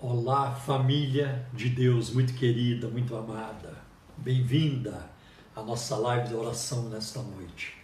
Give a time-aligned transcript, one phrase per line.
[0.00, 3.78] Olá, família de Deus, muito querida, muito amada.
[4.16, 5.10] Bem-vinda
[5.56, 7.74] à nossa live de oração nesta noite.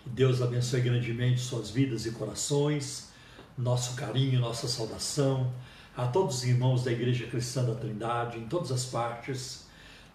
[0.00, 3.12] Que Deus abençoe grandemente suas vidas e corações,
[3.56, 5.52] nosso carinho, nossa saudação
[5.96, 9.68] a todos os irmãos da Igreja Cristã da Trindade, em todas as partes.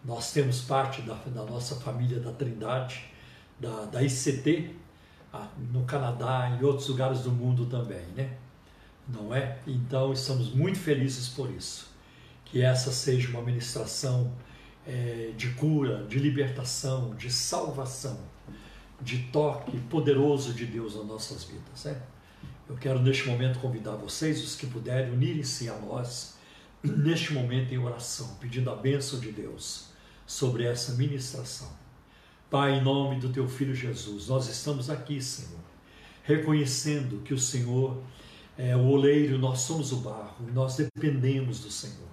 [0.04, 3.05] Nós temos parte da, da nossa família da Trindade,
[3.57, 4.75] da, da ICT,
[5.71, 8.36] no Canadá e outros lugares do mundo também, né?
[9.07, 9.59] Não é?
[9.65, 11.87] Então estamos muito felizes por isso.
[12.45, 14.33] Que essa seja uma ministração
[14.86, 18.19] é, de cura, de libertação, de salvação,
[19.01, 21.85] de toque poderoso de Deus nas nossas vidas.
[21.85, 22.01] É?
[22.69, 26.37] Eu quero neste momento convidar vocês, os que puderem, unirem-se a nós
[26.83, 29.87] neste momento em oração, pedindo a bênção de Deus
[30.25, 31.69] sobre essa ministração.
[32.49, 35.59] Pai, em nome do teu filho Jesus, nós estamos aqui, Senhor,
[36.23, 38.02] reconhecendo que o Senhor
[38.58, 42.08] é o oleiro, nós somos o barro, e nós dependemos do Senhor.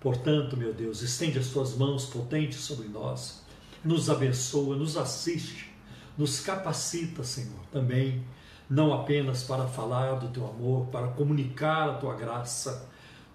[0.00, 3.42] Portanto, meu Deus, estende as tuas mãos potentes sobre nós,
[3.84, 5.74] nos abençoa, nos assiste,
[6.16, 8.24] nos capacita, Senhor, também,
[8.70, 12.88] não apenas para falar do teu amor, para comunicar a tua graça,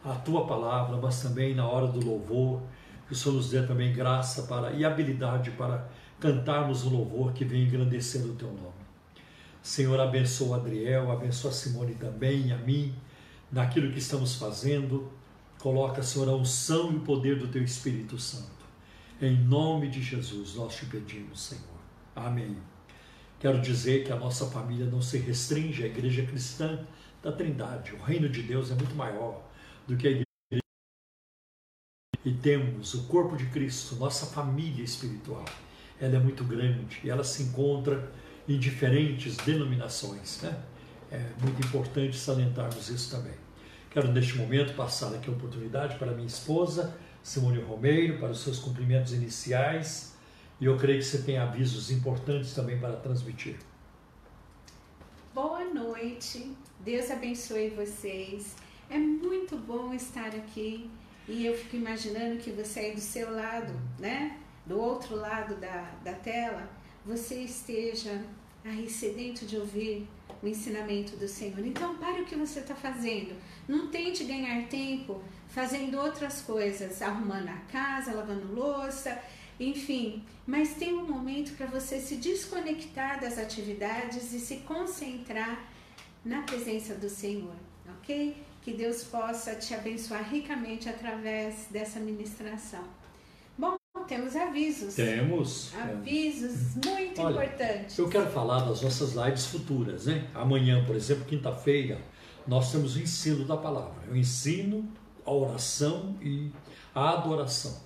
[0.03, 2.62] a tua palavra, mas também na hora do louvor,
[3.06, 7.44] que o Senhor nos dê também graça para e habilidade para cantarmos o louvor que
[7.44, 8.78] vem engrandecer o teu nome.
[9.70, 12.92] Senhor, abençoa Adriel, abençoa Simone também, a mim,
[13.52, 15.14] naquilo que estamos fazendo.
[15.59, 18.66] Coloca, Senhor, a unção e o poder do Teu Espírito Santo.
[19.22, 21.80] Em nome de Jesus nós te pedimos, Senhor.
[22.16, 22.58] Amém.
[23.40, 26.84] Quero dizer que a nossa família não se restringe à igreja cristã
[27.22, 27.94] da Trindade.
[27.94, 29.40] O reino de Deus é muito maior
[29.88, 30.64] do que a igreja.
[32.25, 35.45] E temos o corpo de Cristo, nossa família espiritual.
[36.02, 38.12] Ela é muito grande e ela se encontra
[38.50, 40.42] em diferentes denominações.
[40.42, 40.58] Né?
[41.11, 43.36] É muito importante salientarmos isso também.
[43.91, 48.59] Quero, neste momento, passar aqui a oportunidade para minha esposa, Simone Romeiro, para os seus
[48.59, 50.16] cumprimentos iniciais.
[50.59, 53.57] E eu creio que você tem avisos importantes também para transmitir.
[55.34, 58.56] Boa noite, Deus abençoe vocês.
[58.90, 60.90] É muito bom estar aqui
[61.28, 64.40] e eu fico imaginando que você aí do seu lado, né?
[64.66, 66.68] Do outro lado da, da tela,
[67.06, 68.22] você esteja
[68.64, 70.08] aí sedento de ouvir
[70.42, 71.66] o ensinamento do Senhor.
[71.66, 73.36] Então, pare o que você está fazendo.
[73.68, 79.19] Não tente ganhar tempo fazendo outras coisas, arrumando a casa, lavando louça,
[79.59, 80.24] enfim.
[80.46, 85.68] Mas tem um momento para você se desconectar das atividades e se concentrar
[86.24, 87.56] na presença do Senhor,
[87.98, 88.36] ok?
[88.62, 92.99] Que Deus possa te abençoar ricamente através dessa ministração
[94.09, 94.95] temos avisos.
[94.95, 95.72] Temos.
[95.75, 97.97] Avisos muito Olha, importantes.
[97.97, 100.27] Eu quero falar das nossas lives futuras, né?
[100.33, 102.01] Amanhã, por exemplo, quinta-feira,
[102.47, 104.11] nós temos o ensino da palavra.
[104.11, 104.91] O ensino,
[105.23, 106.51] a oração e
[106.94, 107.79] a adoração.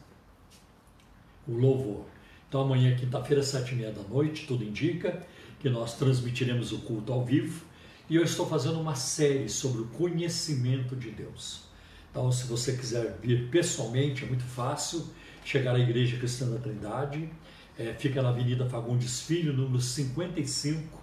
[1.46, 2.06] O louvor.
[2.48, 5.22] Então amanhã, quinta-feira, sete e meia da noite, tudo indica
[5.60, 7.66] que nós transmitiremos o culto ao vivo.
[8.10, 11.64] E eu estou fazendo uma série sobre o conhecimento de Deus.
[12.10, 15.06] Então, se você quiser vir pessoalmente, é muito fácil
[15.44, 17.30] chegar à Igreja Cristã da Trindade.
[17.78, 21.02] É, fica na Avenida Fagundes Filho, número 55,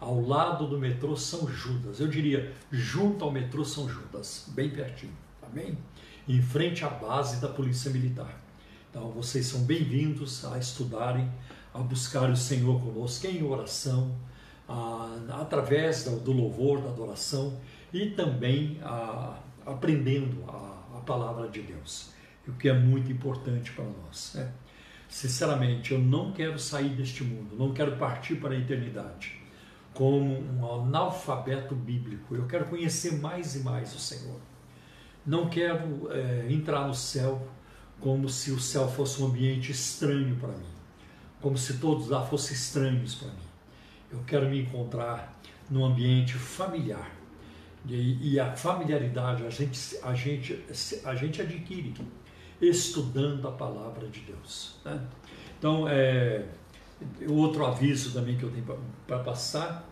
[0.00, 2.00] ao lado do metrô São Judas.
[2.00, 5.76] Eu diria, junto ao metrô São Judas, bem pertinho, amém?
[6.28, 8.40] Em frente à base da Polícia Militar.
[8.88, 11.28] Então, vocês são bem-vindos a estudarem,
[11.74, 14.14] a buscar o Senhor conosco em oração,
[14.68, 17.58] a, através do, do, louvor, da adoração
[17.92, 22.11] e também a, aprendendo a, a palavra de Deus
[22.46, 24.32] o que é muito importante para nós.
[24.34, 24.52] Né?
[25.08, 29.42] Sinceramente, eu não quero sair deste mundo, não quero partir para a eternidade
[29.94, 32.34] como um analfabeto bíblico.
[32.34, 34.40] Eu quero conhecer mais e mais o Senhor.
[35.24, 37.46] Não quero é, entrar no céu
[38.00, 40.74] como se o céu fosse um ambiente estranho para mim,
[41.40, 43.52] como se todos lá fossem estranhos para mim.
[44.10, 45.38] Eu quero me encontrar
[45.70, 47.10] num ambiente familiar.
[47.86, 50.64] E, e a familiaridade a gente, a, gente,
[51.04, 51.94] a gente adquire
[52.62, 54.76] estudando a palavra de Deus.
[54.84, 55.00] Né?
[55.58, 56.46] Então, é,
[57.28, 59.88] outro aviso também que eu tenho para passar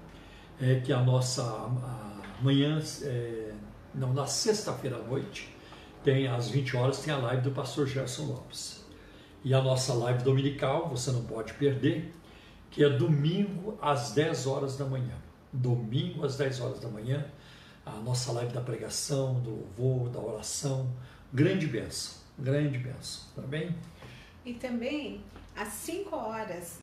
[0.61, 1.43] é que a nossa
[2.39, 3.53] amanhã, é,
[3.95, 5.55] não, na sexta-feira à noite,
[6.05, 8.85] tem às 20 horas, tem a live do pastor Gerson Lopes.
[9.43, 12.15] E a nossa live dominical, você não pode perder,
[12.71, 15.15] que é domingo às 10 horas da manhã.
[15.53, 17.27] Domingo às 10 horas da manhã,
[17.85, 20.93] a nossa live da pregação, do louvor, da oração,
[21.33, 23.75] grande bênção grande bênção, tá bem?
[24.45, 25.23] E também,
[25.57, 26.79] às 5 horas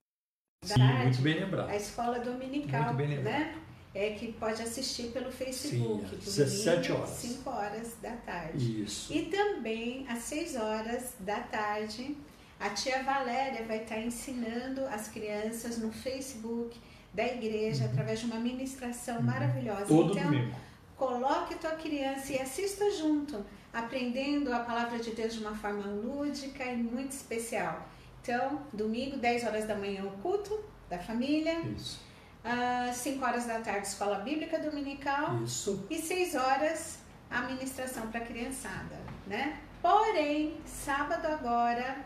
[0.63, 1.69] da Sim, tarde, muito bem lembrado.
[1.69, 3.55] a escola dominical, né?
[3.97, 6.07] é que pode assistir pelo Facebook.
[6.09, 7.09] Sim, às 17 horas.
[7.09, 8.83] 5 horas da tarde.
[8.83, 9.11] Isso.
[9.11, 12.15] E também às 6 horas da tarde,
[12.59, 16.77] a tia Valéria vai estar ensinando as crianças no Facebook
[17.11, 17.91] da igreja uhum.
[17.91, 19.23] através de uma ministração uhum.
[19.23, 19.85] maravilhosa.
[19.85, 20.55] Todo então, domingo.
[20.97, 26.65] Coloque tua criança e assista junto, aprendendo a palavra de Deus de uma forma lúdica
[26.65, 27.87] e muito especial.
[28.21, 30.59] Então, domingo, 10 horas da manhã, o culto
[30.89, 31.59] da família.
[31.61, 32.07] Isso
[32.47, 35.43] às 5 horas da tarde, escola bíblica dominical.
[35.43, 35.85] Isso.
[35.89, 36.99] E 6 horas,
[37.29, 39.59] a ministração para a criançada, né?
[39.81, 42.05] Porém, sábado agora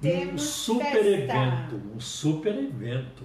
[0.00, 1.08] temos um super festa.
[1.08, 3.24] evento, um super evento.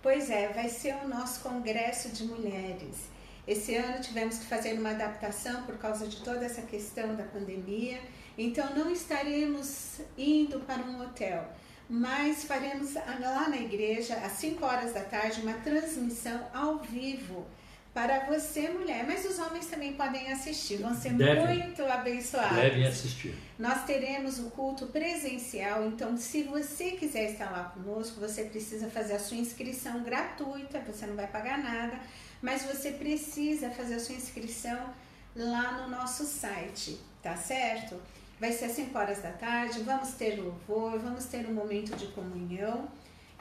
[0.00, 3.10] Pois é, vai ser o nosso congresso de mulheres.
[3.46, 8.00] Esse ano tivemos que fazer uma adaptação por causa de toda essa questão da pandemia,
[8.36, 11.48] então não estaremos indo para um hotel
[11.88, 17.46] mas faremos lá na igreja, às 5 horas da tarde, uma transmissão ao vivo
[17.94, 19.06] para você, mulher.
[19.06, 22.56] Mas os homens também podem assistir, vão ser devem, muito abençoados.
[22.56, 23.34] Devem assistir.
[23.58, 29.14] Nós teremos o culto presencial, então, se você quiser estar lá conosco, você precisa fazer
[29.14, 32.00] a sua inscrição gratuita, você não vai pagar nada,
[32.42, 34.94] mas você precisa fazer a sua inscrição
[35.34, 38.00] lá no nosso site, tá certo?
[38.38, 42.06] Vai ser às 5 horas da tarde, vamos ter louvor, vamos ter um momento de
[42.08, 42.88] comunhão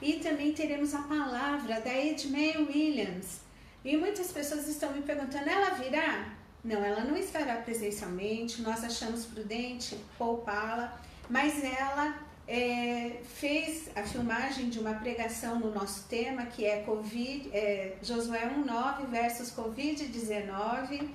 [0.01, 3.39] e também teremos a palavra da Edmay Williams.
[3.83, 6.33] E muitas pessoas estão me perguntando: ela virá?
[6.63, 10.99] Não, ela não estará presencialmente, nós achamos prudente poupá-la,
[11.29, 17.49] mas ela é, fez a filmagem de uma pregação no nosso tema, que é, COVID,
[17.51, 21.09] é Josué 1,9 versus Covid-19,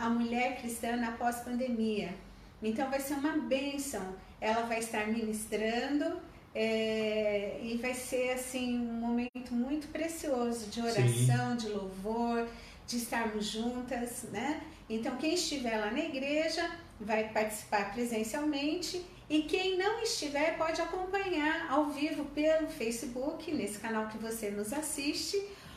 [0.00, 2.14] a mulher cristã na pós-pandemia.
[2.62, 4.14] Então vai ser uma bênção.
[4.40, 6.20] Ela vai estar ministrando
[6.54, 11.56] é, e vai ser assim um momento muito precioso de oração, Sim.
[11.56, 12.48] de louvor,
[12.86, 14.60] de estarmos juntas, né?
[14.88, 16.70] Então quem estiver lá na igreja
[17.00, 24.06] vai participar presencialmente e quem não estiver pode acompanhar ao vivo pelo Facebook, nesse canal
[24.08, 25.36] que você nos assiste,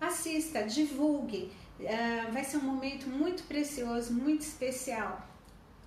[0.00, 1.52] Assista, divulgue
[1.86, 5.26] ah, vai ser um momento muito precioso, muito especial,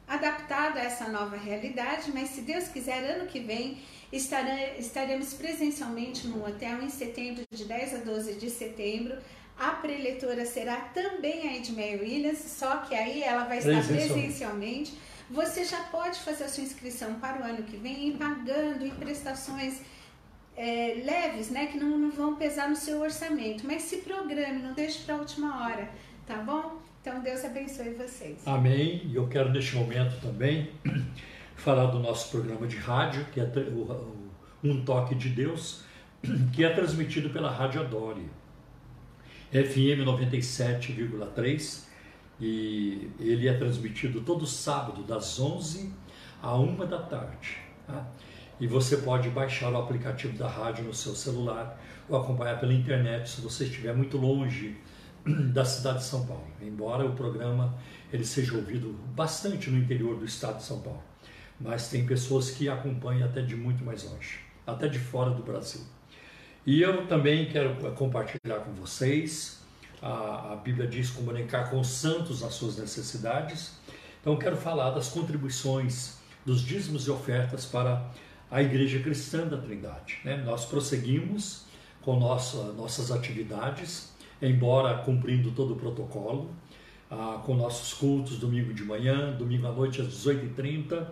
[0.08, 3.78] adaptado a essa nova realidade, mas se Deus quiser, ano que vem
[4.12, 9.18] estaremos presencialmente no hotel em setembro, de 10 a 12 de setembro.
[9.58, 14.94] A preletora será também a Edmeia Williams, só que aí ela vai estar presencialmente.
[15.30, 19.82] Você já pode fazer a sua inscrição para o ano que vem pagando em prestações
[20.58, 23.66] é, leves, né, que não, não vão pesar no seu orçamento.
[23.66, 25.90] Mas se programe, não deixe para a última hora,
[26.28, 26.80] tá bom?
[27.02, 28.40] Então Deus abençoe vocês.
[28.46, 29.02] Amém.
[29.06, 30.72] E eu quero neste momento também
[31.56, 34.30] falar do nosso programa de rádio, que é o,
[34.64, 35.84] Um Toque de Deus,
[36.52, 38.28] que é transmitido pela Rádio Adore,
[39.64, 41.86] FM 97,3
[42.42, 45.94] e ele é transmitido todo sábado das 11
[46.42, 47.58] a 1 da tarde.
[47.88, 48.06] Tá?
[48.60, 53.30] e você pode baixar o aplicativo da rádio no seu celular ou acompanhar pela internet
[53.30, 54.78] se você estiver muito longe
[55.54, 56.48] da cidade de São Paulo.
[56.62, 57.76] Embora o programa
[58.14, 61.04] ele seja ouvido bastante no interior do estado de São Paulo,
[61.60, 65.82] mas tem pessoas que acompanham até de muito mais longe, até de fora do Brasil.
[66.66, 69.62] E eu também quero compartilhar com vocês.
[70.02, 73.74] A, a Bíblia diz comunicar com os santos as suas necessidades.
[74.20, 78.10] Então, quero falar das contribuições, dos dízimos e ofertas para
[78.50, 80.20] a Igreja Cristã da Trindade.
[80.26, 80.38] Né?
[80.38, 81.66] Nós prosseguimos
[82.02, 86.50] com nossa, nossas atividades, embora cumprindo todo o protocolo,
[87.12, 91.06] ah, com nossos cultos domingo de manhã, domingo à noite às 18h30,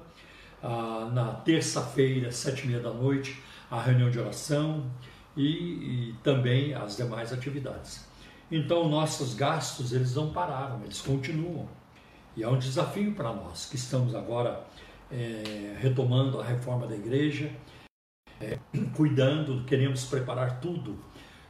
[0.64, 4.90] ah, na terça-feira, às 7h30 da noite, a reunião de oração
[5.36, 8.06] e, e também as demais atividades.
[8.52, 11.68] Então, nossos gastos, eles não pararam, eles continuam.
[12.36, 14.64] E é um desafio para nós que estamos agora
[15.12, 17.52] é, retomando a reforma da igreja,
[18.42, 18.58] é,
[18.96, 20.98] cuidando, queremos preparar tudo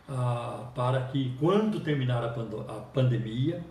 [0.07, 3.63] ah, para que quando terminar a, a pandemia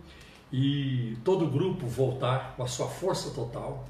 [0.51, 3.87] e todo o grupo voltar com a sua força total,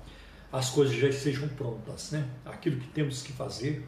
[0.52, 2.30] as coisas já estejam prontas, né?
[2.46, 3.88] Aquilo que temos que fazer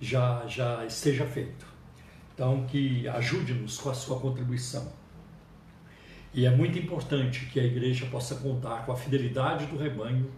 [0.00, 1.71] já já esteja feito.
[2.34, 4.90] Então, que ajude-nos com a sua contribuição.
[6.34, 10.30] E é muito importante que a igreja possa contar com a fidelidade do rebanho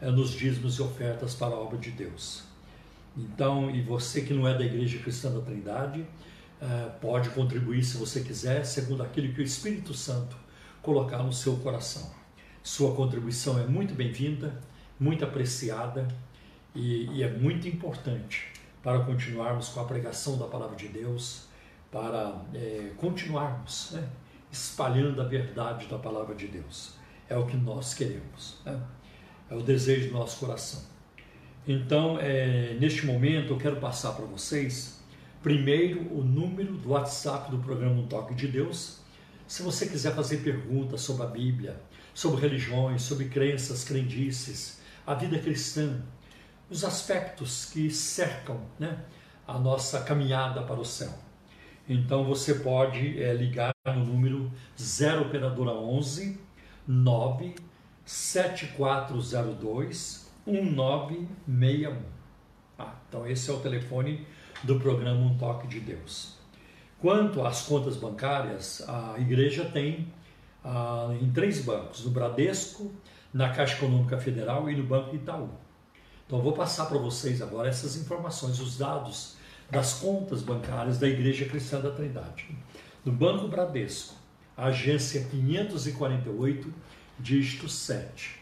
[0.00, 2.44] eh, nos dízimos e ofertas para a obra de Deus.
[3.16, 6.06] Então, e você que não é da Igreja Cristã da Trindade,
[6.60, 10.36] eh, pode contribuir se você quiser, segundo aquilo que o Espírito Santo
[10.80, 12.10] colocar no seu coração.
[12.62, 14.54] Sua contribuição é muito bem-vinda,
[14.98, 16.06] muito apreciada
[16.74, 18.46] e, e, é muito importante
[18.82, 21.44] para continuarmos com a pregação da palavra de Deus,
[21.90, 24.08] para é, continuarmos né,
[24.50, 26.94] espalhando a verdade da palavra de Deus.
[27.28, 28.80] É o que nós queremos, né?
[29.50, 30.82] é o desejo do nosso coração.
[31.66, 35.00] Então, é, neste momento, eu quero passar para vocês,
[35.42, 39.00] primeiro, o número do WhatsApp do programa Um Toque de Deus.
[39.46, 41.80] Se você quiser fazer perguntas sobre a Bíblia,
[42.14, 46.02] sobre religiões, sobre crenças, crendices, a vida cristã,
[46.70, 49.04] os aspectos que cercam né,
[49.46, 51.12] a nossa caminhada para o céu.
[51.88, 56.38] Então você pode é, ligar no número 0 operadora 11
[56.86, 57.56] 9
[58.04, 61.96] 7402 1961.
[62.78, 64.24] Ah, então esse é o telefone
[64.62, 66.38] do programa Um Toque de Deus.
[67.00, 70.06] Quanto às contas bancárias, a igreja tem
[70.64, 72.92] ah, em três bancos: no Bradesco,
[73.34, 75.50] na Caixa Econômica Federal e no Banco Itaú.
[76.30, 79.34] Então vou passar para vocês agora essas informações, os dados
[79.68, 82.56] das contas bancárias da Igreja Cristã da Trindade.
[83.04, 84.14] No Banco Bradesco,
[84.56, 86.72] agência 548,
[87.18, 88.38] dígito 7.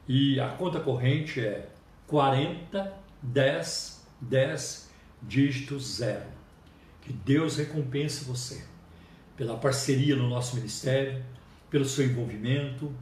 [0.08, 1.68] E a conta corrente é
[2.08, 4.90] 40 10 10
[5.22, 6.24] dígito 0.
[7.02, 8.66] Que Deus recompense você
[9.40, 11.24] pela parceria no nosso ministério,
[11.70, 12.94] pelo seu envolvimento.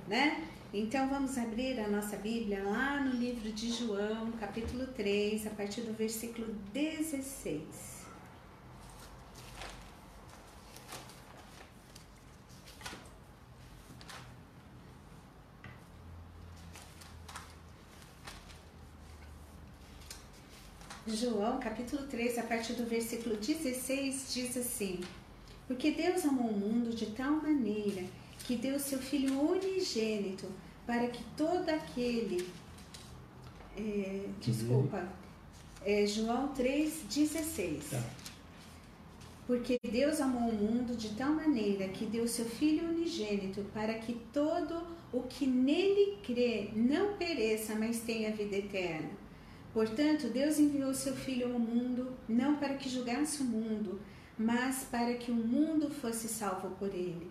[0.07, 0.47] né?
[0.75, 5.81] Então vamos abrir a nossa Bíblia lá no livro de João, capítulo 3, a partir
[5.83, 7.92] do versículo 16.
[21.07, 25.01] João, capítulo 3, a partir do versículo 16, diz assim:
[25.67, 28.05] Porque Deus amou o mundo de tal maneira
[28.47, 30.47] que deu seu Filho unigênito
[30.87, 32.47] para que todo aquele.
[33.77, 35.09] É, desculpa,
[35.85, 37.91] é João 3, 16.
[37.91, 38.05] Tá.
[39.45, 44.15] Porque Deus amou o mundo de tal maneira que deu seu Filho unigênito para que
[44.33, 49.22] todo o que nele crê não pereça, mas tenha vida eterna.
[49.73, 54.01] Portanto, Deus enviou seu Filho ao mundo não para que julgasse o mundo,
[54.39, 57.31] mas para que o mundo fosse salvo por ele.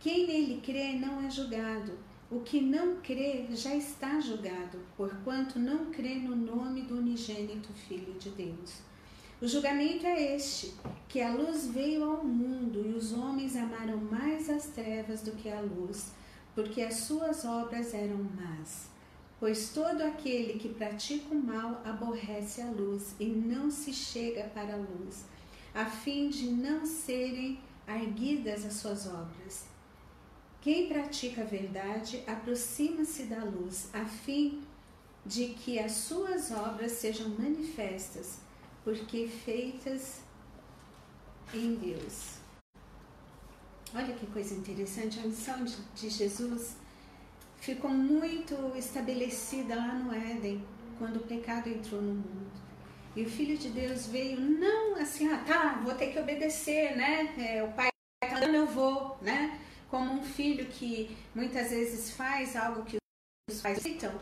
[0.00, 1.92] Quem nele crê não é julgado.
[2.30, 8.14] O que não crê já está julgado, porquanto não crê no nome do unigênito Filho
[8.14, 8.80] de Deus.
[9.40, 10.74] O julgamento é este:
[11.06, 15.50] que a luz veio ao mundo e os homens amaram mais as trevas do que
[15.50, 16.12] a luz,
[16.54, 18.93] porque as suas obras eram más.
[19.44, 24.72] Pois todo aquele que pratica o mal aborrece a luz e não se chega para
[24.72, 25.26] a luz,
[25.74, 29.66] a fim de não serem arguidas as suas obras.
[30.62, 34.62] Quem pratica a verdade aproxima-se da luz, a fim
[35.26, 38.38] de que as suas obras sejam manifestas,
[38.82, 40.20] porque feitas
[41.52, 42.38] em Deus.
[43.94, 46.82] Olha que coisa interessante, a missão de, de Jesus
[47.64, 50.62] ficou muito estabelecida lá no Éden,
[50.98, 52.52] quando o pecado entrou no mundo.
[53.16, 57.32] E o Filho de Deus veio não assim, ah, tá, vou ter que obedecer, né?
[57.38, 57.88] É, o pai
[58.22, 59.58] está dando, eu vou, né?
[59.88, 62.98] Como um filho que muitas vezes faz algo que
[63.50, 64.12] os pais aceitam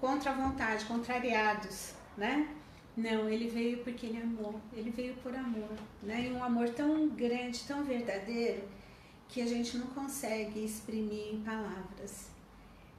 [0.00, 2.48] contra a vontade, contrariados, né?
[2.96, 5.70] Não, ele veio porque ele amou, ele veio por amor,
[6.02, 6.26] né?
[6.26, 8.68] E um amor tão grande, tão verdadeiro,
[9.28, 12.37] que a gente não consegue exprimir em palavras.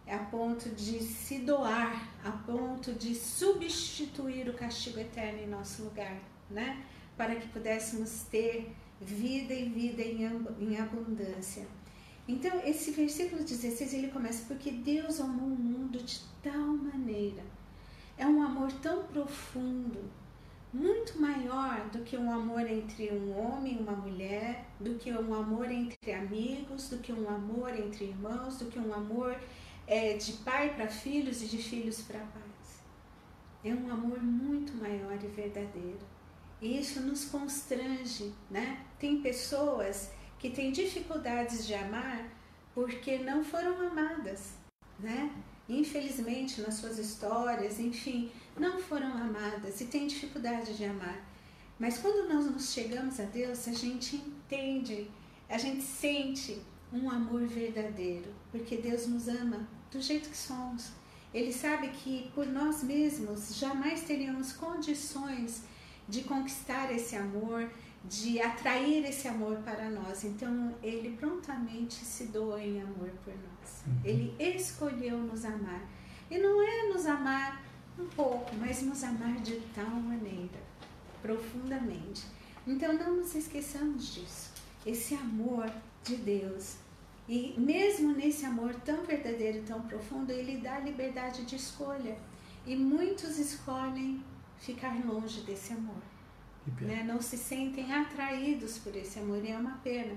[0.10, 5.84] É a ponto de se doar, a ponto de substituir o castigo eterno em nosso
[5.84, 6.18] lugar,
[6.50, 6.84] né?
[7.16, 11.68] Para que pudéssemos ter vida e vida em abundância.
[12.28, 17.44] Então, esse versículo 16 ele começa porque Deus amou o mundo de tal maneira.
[18.18, 20.00] É um amor tão profundo,
[20.74, 25.36] muito maior do que um amor entre um homem e uma mulher, do que um
[25.36, 29.40] amor entre amigos, do que um amor entre irmãos, do que um amor
[29.90, 32.84] é, de pai para filhos e de filhos para pais.
[33.64, 36.00] É um amor muito maior e verdadeiro.
[36.62, 38.86] E isso nos constrange, né?
[39.00, 42.30] Tem pessoas que têm dificuldades de amar
[42.76, 44.54] porque não foram amadas,
[45.00, 45.32] né?
[45.68, 51.28] Infelizmente, nas suas histórias, enfim, não foram amadas e têm dificuldade de amar.
[51.80, 55.10] Mas quando nós nos chegamos a Deus, a gente entende,
[55.50, 56.62] a gente sente
[56.94, 60.92] um amor verdadeiro, porque Deus nos ama do jeito que somos.
[61.34, 65.64] Ele sabe que por nós mesmos jamais teríamos condições
[66.08, 67.70] de conquistar esse amor,
[68.04, 70.24] de atrair esse amor para nós.
[70.24, 73.84] Então, ele prontamente se doa em amor por nós.
[73.86, 74.00] Uhum.
[74.04, 75.88] Ele escolheu nos amar.
[76.32, 77.64] E não é nos amar
[77.98, 80.60] um pouco, mas nos amar de tal maneira,
[81.22, 82.24] profundamente.
[82.66, 84.52] Então, não nos esqueçamos disso.
[84.86, 85.72] Esse amor
[86.04, 86.78] de Deus.
[87.30, 92.18] E mesmo nesse amor tão verdadeiro e tão profundo, ele dá liberdade de escolha.
[92.66, 94.22] E muitos escolhem
[94.58, 96.02] ficar longe desse amor
[96.82, 97.04] né?
[97.06, 100.16] não se sentem atraídos por esse amor e é uma pena,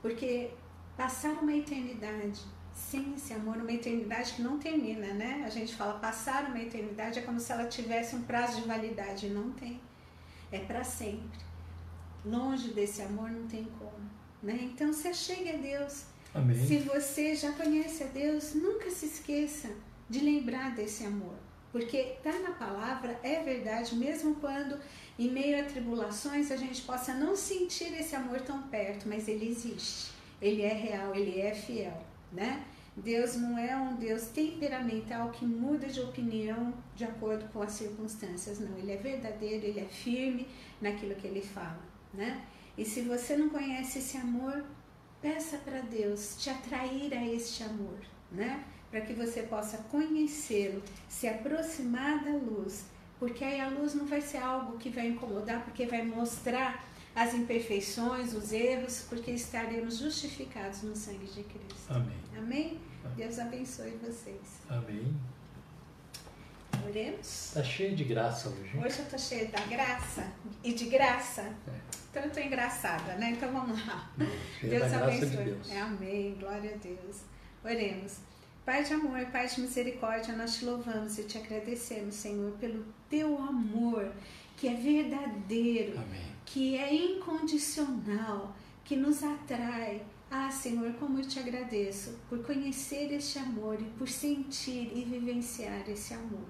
[0.00, 0.50] porque
[0.96, 2.40] passar uma eternidade
[2.74, 5.42] sem esse amor, uma eternidade que não termina, né?
[5.44, 9.28] A gente fala passar uma eternidade é como se ela tivesse um prazo de validade,
[9.28, 9.80] não tem,
[10.50, 11.40] é para sempre.
[12.24, 14.10] Longe desse amor não tem como,
[14.42, 14.58] né?
[14.62, 16.06] Então se achegue a Deus.
[16.34, 16.66] Amém.
[16.66, 19.70] Se você já conhece a Deus, nunca se esqueça
[20.08, 21.34] de lembrar desse amor,
[21.70, 24.78] porque está na palavra, é verdade, mesmo quando
[25.18, 29.48] em meio a tribulações, a gente possa não sentir esse amor tão perto, mas ele
[29.48, 30.10] existe.
[30.40, 32.64] Ele é real, ele é fiel, né?
[32.96, 38.58] Deus não é um Deus temperamental que muda de opinião de acordo com as circunstâncias,
[38.58, 38.76] não.
[38.76, 40.46] Ele é verdadeiro, ele é firme
[40.80, 41.80] naquilo que ele fala,
[42.12, 42.44] né?
[42.76, 44.64] E se você não conhece esse amor,
[45.22, 47.98] peça para Deus te atrair a este amor,
[48.30, 48.64] né?
[48.90, 52.84] Para que você possa conhecê-lo, se aproximar da luz
[53.22, 57.32] porque aí a luz não vai ser algo que vai incomodar, porque vai mostrar as
[57.32, 61.88] imperfeições, os erros, porque estaremos justificados no sangue de Cristo.
[61.88, 62.16] Amém.
[62.36, 62.80] Amém?
[63.14, 64.60] Deus abençoe vocês.
[64.68, 65.14] Amém.
[66.86, 67.46] Oremos?
[67.48, 68.76] Está cheio de graça hoje.
[68.76, 71.42] Hoje eu estou cheia da graça e de graça.
[71.42, 72.02] É.
[72.10, 73.30] Então eu estou engraçada, né?
[73.30, 74.10] Então vamos lá.
[74.62, 75.30] Deus abençoe.
[75.30, 75.70] De Deus.
[75.70, 76.36] É, amém.
[76.38, 77.22] Glória a Deus.
[77.64, 78.18] Oremos.
[78.64, 83.36] Pai de amor, Pai de misericórdia, nós te louvamos e te agradecemos, Senhor, pelo teu
[83.38, 84.12] amor,
[84.56, 86.22] que é verdadeiro, Amém.
[86.44, 90.02] que é incondicional, que nos atrai.
[90.30, 95.88] Ah, Senhor, como eu te agradeço por conhecer este amor e por sentir e vivenciar
[95.90, 96.46] esse amor.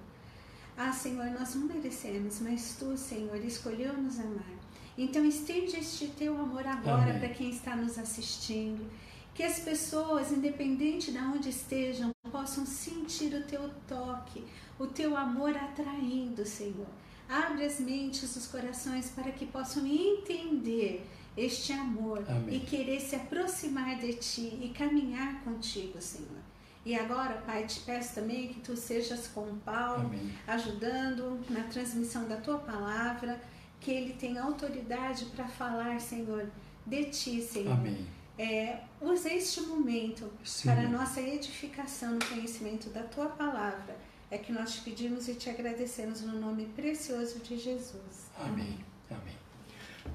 [0.76, 4.52] Ah, Senhor, nós não merecemos, mas tu, Senhor, escolheu nos amar.
[4.96, 8.90] Então, estende este teu amor agora para quem está nos assistindo
[9.34, 14.44] que as pessoas, independente de onde estejam, possam sentir o teu toque,
[14.78, 16.86] o teu amor atraindo, Senhor.
[17.28, 22.56] Abre as mentes, os corações para que possam entender este amor Amém.
[22.56, 26.41] e querer se aproximar de ti e caminhar contigo, Senhor.
[26.84, 30.32] E agora, Pai, te peço também que tu sejas com o Paulo, Amém.
[30.46, 33.40] ajudando na transmissão da tua palavra,
[33.80, 36.46] que ele tenha autoridade para falar, Senhor,
[36.84, 37.72] de ti, Senhor.
[37.72, 38.06] Amém
[38.38, 40.68] é, use este momento Sim.
[40.68, 43.96] para a nossa edificação no conhecimento da tua palavra.
[44.30, 48.30] É que nós te pedimos e te agradecemos no nome precioso de Jesus.
[48.38, 48.78] Amém.
[49.10, 49.36] Amém.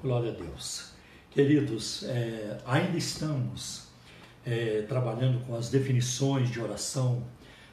[0.02, 0.92] Glória a Deus.
[1.30, 3.87] Queridos, é, ainda estamos
[4.48, 7.22] é, trabalhando com as definições de oração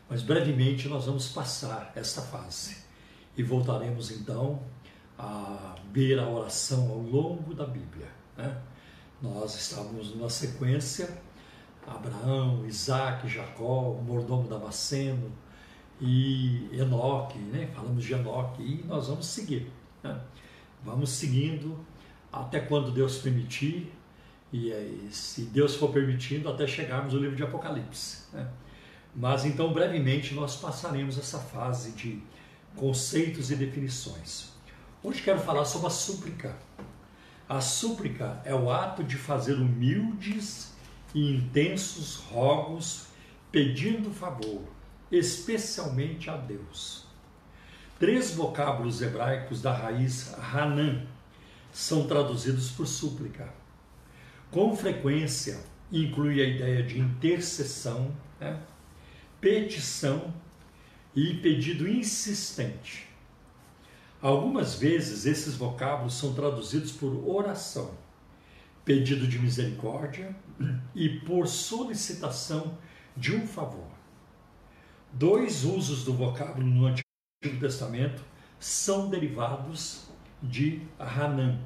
[0.10, 2.84] Mas brevemente nós vamos passar esta fase
[3.38, 4.62] e voltaremos então
[5.18, 8.08] a ver a oração ao longo da Bíblia.
[8.38, 8.56] Né?
[9.22, 11.18] Nós estávamos numa sequência
[11.88, 15.32] Abraão, Isaac, Jacó, o mordomo Damasceno
[16.02, 17.70] e Enoque, né?
[17.74, 19.72] falamos de Enoque e nós vamos seguir.
[20.04, 20.20] Né?
[20.84, 21.80] Vamos seguindo
[22.32, 23.95] até quando Deus permitir
[24.56, 28.24] e se Deus for permitindo até chegarmos no livro de Apocalipse.
[28.32, 28.48] Né?
[29.14, 32.24] Mas então brevemente nós passaremos essa fase de
[32.76, 34.54] conceitos e definições.
[35.04, 36.56] Hoje quero falar sobre a súplica.
[37.50, 40.74] A súplica é o ato de fazer humildes
[41.14, 43.08] e intensos rogos
[43.52, 44.64] pedindo favor,
[45.12, 47.06] especialmente a Deus.
[48.00, 51.06] Três vocábulos hebraicos da raiz Hanan
[51.72, 53.65] são traduzidos por súplica.
[54.52, 55.60] Com frequência
[55.92, 58.60] inclui a ideia de intercessão, né?
[59.40, 60.34] petição
[61.16, 63.08] e pedido insistente.
[64.22, 67.92] Algumas vezes esses vocábulos são traduzidos por oração,
[68.84, 70.36] pedido de misericórdia
[70.96, 72.78] e por solicitação
[73.16, 73.88] de um favor.
[75.14, 77.06] Dois usos do vocábulo no Antigo
[77.60, 78.24] Testamento
[78.60, 80.10] são derivados
[80.42, 81.60] de Hanan,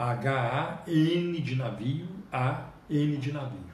[0.00, 3.70] H-A-N de navio, A-N de navio.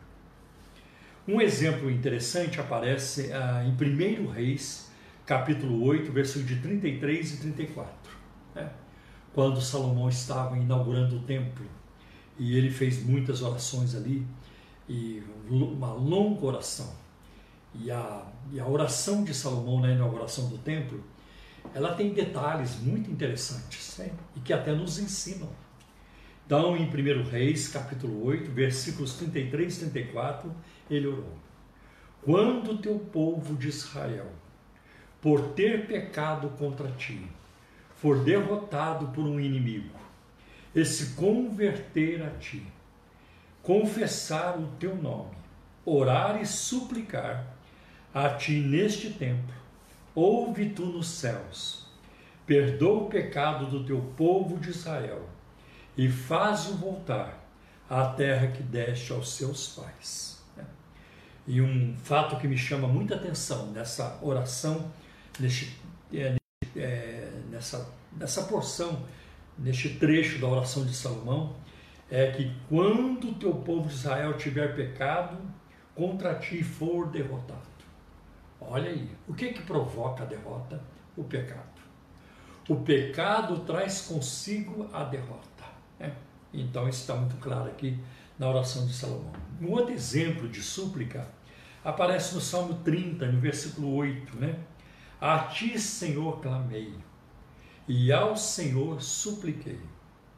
[1.28, 4.90] Um exemplo interessante aparece ah, em 1 Reis,
[5.24, 7.94] capítulo 8, versículos de 33 e 34.
[8.56, 8.68] Né?
[9.32, 11.64] Quando Salomão estava inaugurando o templo
[12.36, 14.26] e ele fez muitas orações ali,
[14.88, 16.92] e uma longa oração.
[17.72, 21.02] E a, e a oração de Salomão na inauguração do templo,
[21.72, 24.10] ela tem detalhes muito interessantes né?
[24.34, 25.48] e que até nos ensinam.
[26.46, 30.54] Então, em 1 Reis, capítulo 8, versículos 33 e 34,
[30.88, 31.36] ele orou:
[32.22, 34.30] Quando o teu povo de Israel,
[35.20, 37.26] por ter pecado contra ti,
[37.96, 39.98] for derrotado por um inimigo,
[40.72, 42.62] e se converter a ti,
[43.60, 45.34] confessar o teu nome,
[45.84, 47.44] orar e suplicar
[48.14, 49.52] a ti neste templo,
[50.14, 51.88] ouve tu nos céus,
[52.46, 55.34] perdoa o pecado do teu povo de Israel
[55.96, 57.42] e faz-o voltar
[57.88, 60.44] à terra que deste aos seus pais.
[61.46, 64.90] E um fato que me chama muita atenção nessa oração,
[65.38, 65.80] neste,
[66.12, 66.34] é,
[66.74, 69.04] é, nessa, nessa porção,
[69.56, 71.54] neste trecho da oração de Salomão,
[72.10, 75.38] é que quando o teu povo de Israel tiver pecado,
[75.94, 77.60] contra ti for derrotado.
[78.60, 80.80] Olha aí, o que que provoca a derrota?
[81.16, 81.80] O pecado.
[82.68, 85.55] O pecado traz consigo a derrota.
[85.98, 86.12] Né?
[86.52, 87.98] Então isso está muito claro aqui
[88.38, 89.32] na oração de Salomão.
[89.60, 91.28] Um outro exemplo de súplica
[91.84, 94.58] aparece no Salmo 30, no versículo 8, né?
[95.20, 96.92] A ti, Senhor, clamei,
[97.88, 99.80] e ao Senhor supliquei.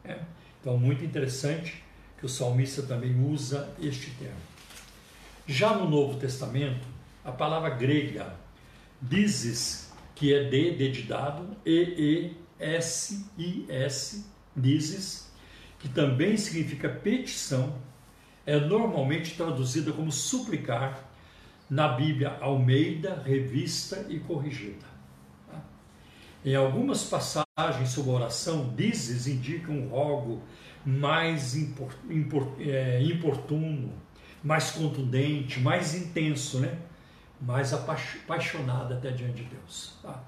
[0.04, 0.18] É?
[0.60, 1.82] Então, muito interessante
[2.18, 4.36] que o salmista também usa este termo.
[5.46, 6.86] Já no Novo Testamento,
[7.24, 8.34] a palavra grega
[9.00, 15.27] dizes, que é de, de de dado, e, e, s, i, s, dizes,
[15.78, 17.74] que também significa petição,
[18.44, 21.04] é normalmente traduzida como suplicar
[21.68, 24.86] na Bíblia Almeida, revista e corrigida.
[26.44, 30.40] Em algumas passagens sobre oração, dizes indicam um rogo
[30.86, 31.56] mais
[32.60, 33.92] é, importuno,
[34.42, 36.78] mais contundente, mais intenso, né?
[37.40, 39.94] mais apaixonado até diante de Deus.
[40.02, 40.22] Tá?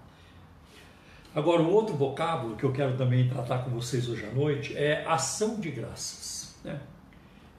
[1.34, 5.04] Agora, um outro vocábulo que eu quero também tratar com vocês hoje à noite é
[5.06, 6.56] ação de graças.
[6.64, 6.80] Né?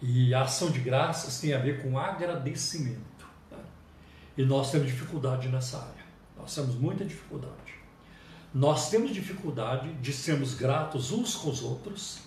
[0.01, 3.25] E a ação de graças tem a ver com agradecimento.
[4.37, 6.05] E nós temos dificuldade nessa área.
[6.37, 7.75] Nós temos muita dificuldade.
[8.53, 12.19] Nós temos dificuldade de sermos gratos uns com os outros,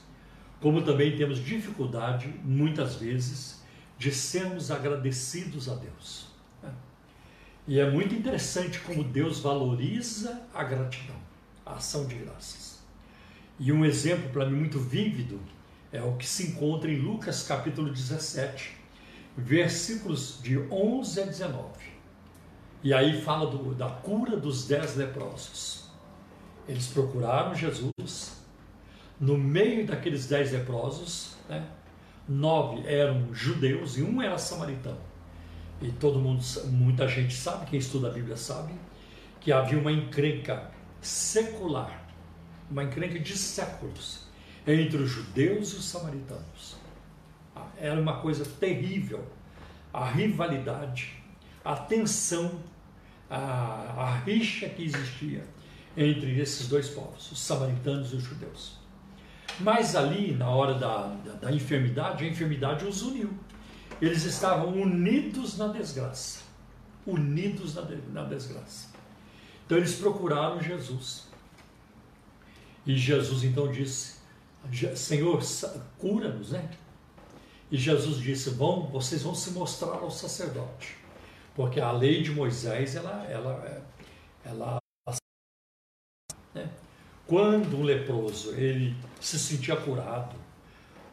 [0.60, 3.62] como também temos dificuldade, muitas vezes,
[3.98, 6.26] de sermos agradecidos a Deus.
[7.66, 11.16] E é muito interessante como Deus valoriza a gratidão,
[11.64, 12.78] a ação de graças.
[13.58, 15.40] E um exemplo para mim muito vívido
[15.92, 18.76] é o que se encontra em Lucas capítulo 17,
[19.36, 21.68] versículos de 11 a 19.
[22.82, 25.88] E aí fala do, da cura dos dez leprosos.
[26.68, 28.42] Eles procuraram Jesus.
[29.20, 31.64] No meio daqueles dez leprosos, né,
[32.28, 35.00] nove eram judeus e um era samaritano.
[35.80, 38.72] E todo mundo, muita gente sabe, quem estuda a Bíblia sabe,
[39.40, 40.70] que havia uma encrenca
[41.06, 42.04] secular,
[42.70, 44.24] uma encrenca de séculos
[44.66, 46.76] entre os judeus e os samaritanos.
[47.76, 49.24] Era uma coisa terrível
[49.92, 51.22] a rivalidade,
[51.64, 52.60] a tensão
[53.30, 55.44] a, a rixa que existia
[55.96, 58.78] entre esses dois povos, os samaritanos e os judeus.
[59.60, 63.32] Mas ali, na hora da, da, da enfermidade, a enfermidade os uniu.
[64.00, 66.40] Eles estavam unidos na desgraça.
[67.06, 68.93] Unidos na, na desgraça.
[69.64, 71.26] Então eles procuraram Jesus.
[72.86, 74.16] E Jesus então disse:
[74.96, 75.42] Senhor,
[75.98, 76.70] cura-nos, né?
[77.70, 80.96] E Jesus disse: Vão, vocês vão se mostrar ao sacerdote,
[81.54, 83.86] porque a lei de Moisés, ela, ela,
[84.44, 84.78] ela,
[86.54, 86.70] né?
[87.26, 90.36] quando um leproso ele se sentia curado,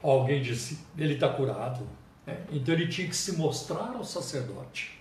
[0.03, 1.87] alguém disse: ele está curado,
[2.25, 2.45] né?
[2.51, 5.00] então ele tinha que se mostrar ao sacerdote.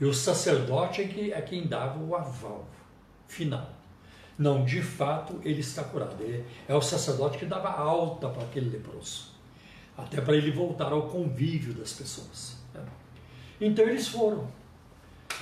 [0.00, 2.66] E o sacerdote é, que, é quem dava o aval
[3.28, 3.70] final.
[4.38, 6.16] Não, de fato, ele está curado.
[6.20, 9.28] Ele é o sacerdote que dava alta para aquele leproso,
[9.96, 12.56] até para ele voltar ao convívio das pessoas.
[12.74, 12.84] Né?
[13.60, 14.48] Então eles foram,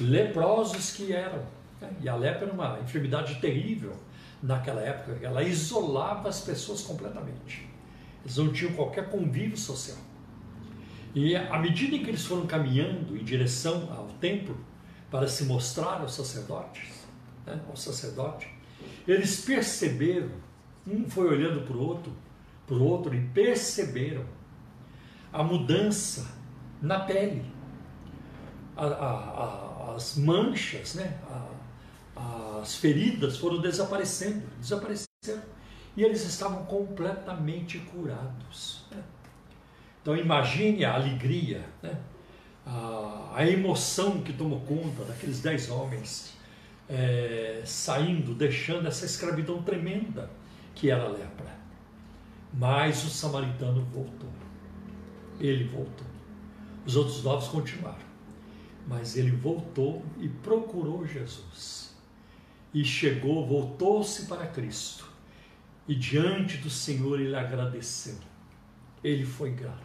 [0.00, 1.42] leprosos que eram.
[1.80, 1.90] Né?
[2.02, 3.94] E a lepra era uma enfermidade terrível
[4.42, 7.68] naquela época, ela isolava as pessoas completamente.
[8.24, 9.96] Eles não tinham qualquer convívio social.
[11.14, 13.88] E à medida que eles foram caminhando em direção
[14.20, 14.56] templo
[15.10, 17.06] para se mostrar aos sacerdotes,
[17.46, 18.48] né, ao sacerdote,
[19.06, 20.30] eles perceberam,
[20.86, 22.12] um foi olhando para o outro,
[22.66, 24.24] para o outro e perceberam
[25.32, 26.26] a mudança
[26.80, 27.44] na pele,
[28.76, 31.18] a, a, a, as manchas, né,
[32.60, 35.42] as feridas foram desaparecendo, desapareceram,
[35.96, 38.86] e eles estavam completamente curados.
[38.90, 39.02] Né?
[40.00, 41.98] Então imagine a alegria, né?
[42.70, 46.34] A, a emoção que tomou conta daqueles dez homens
[46.88, 50.30] é, saindo, deixando essa escravidão tremenda
[50.74, 51.58] que era a lepra.
[52.54, 54.30] Mas o samaritano voltou.
[55.40, 56.06] Ele voltou.
[56.86, 58.10] Os outros nove continuaram.
[58.86, 61.94] Mas ele voltou e procurou Jesus.
[62.72, 65.08] E chegou, voltou-se para Cristo.
[65.88, 68.16] E diante do Senhor ele agradeceu.
[69.02, 69.80] Ele foi grato.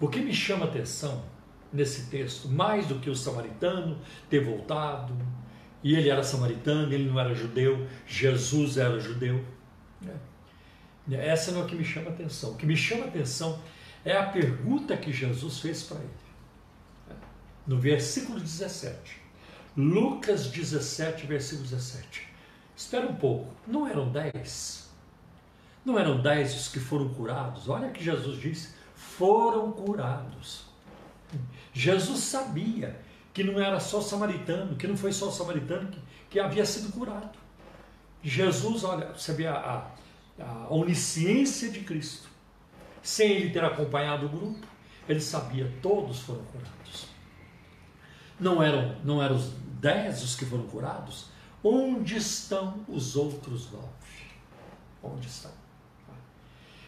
[0.00, 1.24] O que me chama a atenção
[1.72, 5.14] nesse texto, mais do que o samaritano ter voltado,
[5.82, 9.44] e ele era samaritano, ele não era judeu, Jesus era judeu.
[10.00, 10.14] Né?
[11.10, 12.50] Essa não é o que me chama atenção.
[12.50, 13.60] O que me chama atenção
[14.04, 16.10] é a pergunta que Jesus fez para ele.
[17.66, 19.20] No versículo 17.
[19.76, 22.28] Lucas 17, versículo 17.
[22.76, 24.88] Espera um pouco, não eram dez?
[25.84, 27.68] Não eram dez os que foram curados?
[27.68, 30.67] Olha que Jesus disse: foram curados.
[31.72, 33.00] Jesus sabia
[33.32, 37.38] que não era só samaritano, que não foi só samaritano que, que havia sido curado.
[38.22, 39.90] Jesus, olha, você vê a,
[40.38, 42.28] a, a onisciência de Cristo.
[43.02, 44.66] Sem ele ter acompanhado o grupo,
[45.08, 47.06] ele sabia, todos foram curados.
[48.38, 51.26] Não eram, não eram os dez os que foram curados?
[51.62, 53.88] Onde estão os outros nove?
[55.02, 55.50] Onde estão?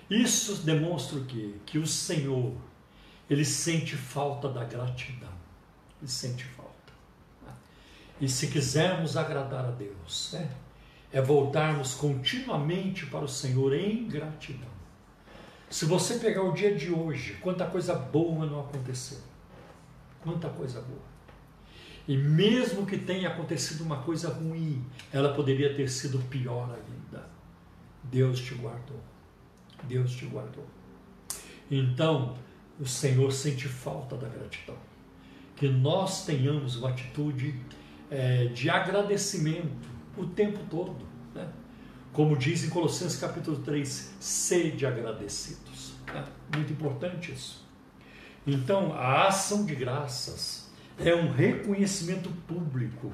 [0.08, 1.54] Isso demonstra o quê?
[1.64, 2.54] Que o Senhor,
[3.30, 5.32] ele sente falta da gratidão
[6.02, 6.70] e sente falta.
[8.20, 10.50] E se quisermos agradar a Deus, né,
[11.12, 14.68] é voltarmos continuamente para o Senhor em gratidão.
[15.70, 19.20] Se você pegar o dia de hoje, quanta coisa boa não aconteceu.
[20.22, 21.10] Quanta coisa boa.
[22.08, 27.24] E mesmo que tenha acontecido uma coisa ruim, ela poderia ter sido pior ainda.
[28.02, 29.00] Deus te guardou.
[29.84, 30.66] Deus te guardou.
[31.70, 32.36] Então,
[32.80, 34.76] o Senhor sente falta da gratidão
[35.60, 37.54] que nós tenhamos uma atitude
[38.10, 41.06] é, de agradecimento o tempo todo.
[41.34, 41.46] Né?
[42.14, 45.92] Como diz em Colossenses capítulo 3, sede agradecidos.
[46.06, 46.24] Né?
[46.56, 47.62] Muito importante isso.
[48.46, 53.12] Então, a ação de graças é um reconhecimento público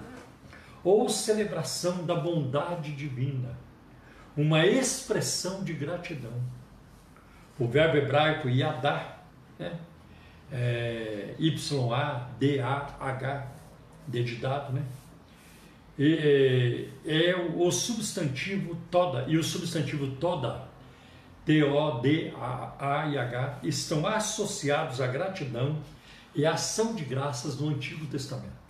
[0.84, 3.58] ou celebração da bondade divina,
[4.36, 6.40] uma expressão de gratidão.
[7.58, 9.15] O verbo hebraico yadá,
[9.58, 9.78] né?
[10.50, 12.26] é, Y-A-D-A-H,
[14.06, 14.84] D de dado, né?
[15.98, 20.68] E, é, é o substantivo toda, e o substantivo toda,
[21.44, 25.78] T-O-D-A e H, estão associados à gratidão
[26.34, 28.66] e à ação de graças no Antigo Testamento.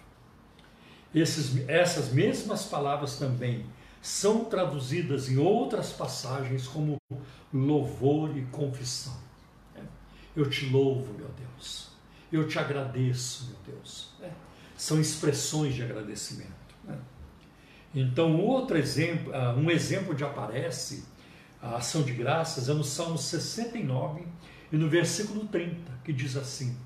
[1.14, 3.64] Esses, essas mesmas palavras também
[4.02, 6.96] são traduzidas em outras passagens como
[7.52, 9.25] louvor e confissão.
[10.36, 11.88] Eu te louvo, meu Deus.
[12.30, 14.10] Eu te agradeço, meu Deus.
[14.20, 14.30] É.
[14.76, 16.52] São expressões de agradecimento.
[16.84, 16.98] Né?
[17.94, 21.04] Então, outro exemplo, ah, um exemplo de aparece
[21.62, 24.24] a ação de graças é no Salmo 69
[24.70, 26.76] e no versículo 30, que diz assim: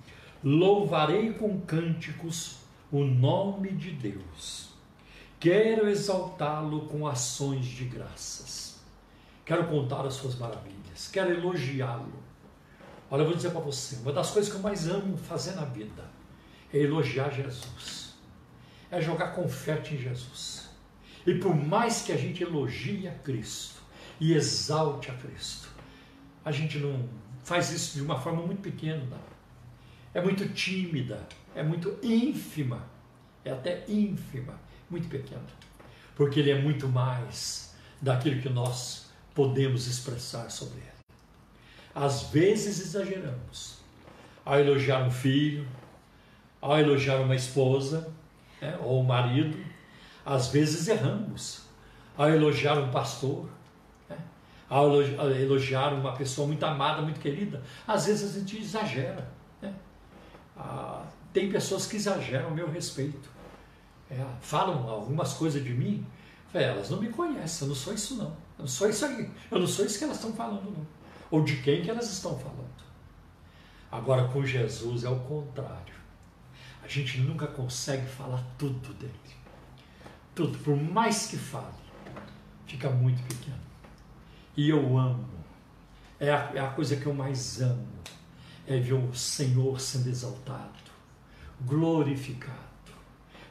[0.42, 2.58] Louvarei com cânticos
[2.90, 4.70] o nome de Deus.
[5.38, 8.80] Quero exaltá-lo com ações de graças.
[9.44, 11.08] Quero contar as suas maravilhas.
[11.10, 12.29] Quero elogiá-lo.
[13.10, 15.64] Olha, eu vou dizer para você: uma das coisas que eu mais amo fazer na
[15.64, 16.04] vida
[16.72, 18.14] é elogiar Jesus,
[18.90, 20.70] é jogar confete em Jesus.
[21.26, 23.80] E por mais que a gente elogie a Cristo
[24.20, 25.68] e exalte a Cristo,
[26.44, 27.08] a gente não
[27.42, 29.18] faz isso de uma forma muito pequena,
[30.14, 32.86] é muito tímida, é muito ínfima,
[33.44, 35.42] é até ínfima, muito pequena,
[36.14, 40.89] porque ele é muito mais daquilo que nós podemos expressar sobre ele.
[42.00, 43.76] Às vezes exageramos.
[44.42, 45.68] Ao elogiar um filho,
[46.58, 48.10] ao elogiar uma esposa
[48.58, 49.62] né, ou um marido,
[50.24, 51.66] às vezes erramos.
[52.16, 53.50] Ao elogiar um pastor,
[54.08, 54.16] né,
[54.66, 59.30] ao elogiar uma pessoa muito amada, muito querida, às vezes a gente exagera.
[59.60, 59.74] Né?
[60.56, 63.28] Ah, tem pessoas que exageram ao meu respeito,
[64.10, 66.06] é, falam algumas coisas de mim,
[66.54, 69.58] elas não me conhecem, eu não sou isso não, eu não sou isso aí, eu
[69.58, 70.99] não sou isso que elas estão falando não,
[71.30, 72.60] ou de quem que elas estão falando.
[73.90, 75.94] Agora com Jesus é o contrário.
[76.82, 79.12] A gente nunca consegue falar tudo dele.
[80.34, 81.74] Tudo, por mais que fale,
[82.66, 83.58] fica muito pequeno.
[84.56, 85.28] E eu amo.
[86.18, 87.88] É a, é a coisa que eu mais amo.
[88.66, 90.90] É ver o Senhor sendo exaltado,
[91.62, 92.92] glorificado,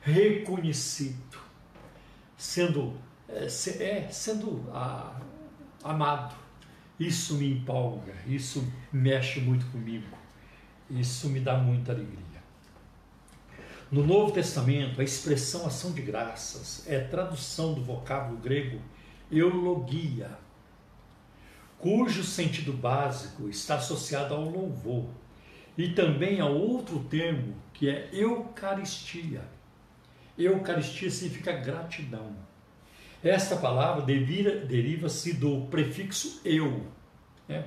[0.01, 1.37] reconhecido,
[2.37, 2.93] sendo,
[3.27, 5.19] é, é sendo a,
[5.83, 6.35] amado.
[6.99, 10.17] Isso me empolga, isso mexe muito comigo,
[10.89, 12.19] isso me dá muita alegria.
[13.89, 18.81] No Novo Testamento, a expressão ação de graças é tradução do vocábulo grego
[19.31, 20.29] eulogia,
[21.77, 25.09] cujo sentido básico está associado ao louvor,
[25.77, 29.41] e também a outro termo que é eucaristia.
[30.37, 32.35] Eucaristia significa gratidão.
[33.23, 36.85] Esta palavra deriva-se do prefixo eu,
[37.47, 37.65] né,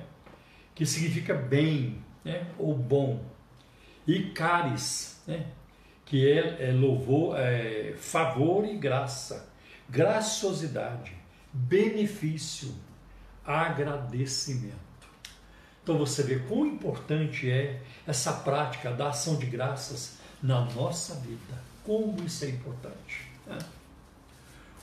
[0.73, 3.23] que significa bem né, ou bom,
[4.07, 5.45] e caris, né,
[6.05, 9.47] que é, é louvor, é, favor e graça,
[9.87, 11.15] graciosidade,
[11.53, 12.73] benefício,
[13.45, 14.73] agradecimento.
[15.83, 21.61] Então você vê quão importante é essa prática da ação de graças na nossa vida.
[21.83, 23.29] Como isso é importante.
[23.45, 23.59] Né?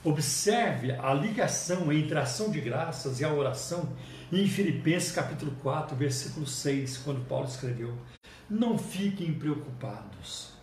[0.03, 3.87] Observe a ligação entre a ação de graças e a oração
[4.31, 7.95] em Filipenses capítulo 4, versículo 6, quando Paulo escreveu:
[8.49, 10.53] Não fiquem preocupados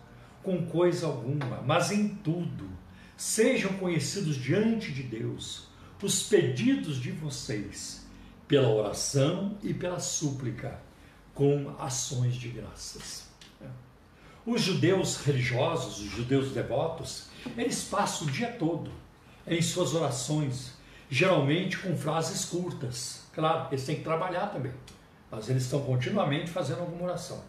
[0.43, 2.69] com coisa alguma, mas em tudo
[3.15, 5.69] sejam conhecidos diante de Deus
[6.03, 8.05] os pedidos de vocês,
[8.45, 10.81] pela oração e pela súplica,
[11.33, 13.29] com ações de graças.
[14.45, 18.91] Os judeus religiosos, os judeus devotos, eles passam o dia todo
[19.49, 20.73] em suas orações,
[21.09, 23.23] geralmente com frases curtas.
[23.33, 24.73] Claro, eles têm que trabalhar também,
[25.31, 27.43] mas eles estão continuamente fazendo alguma oração.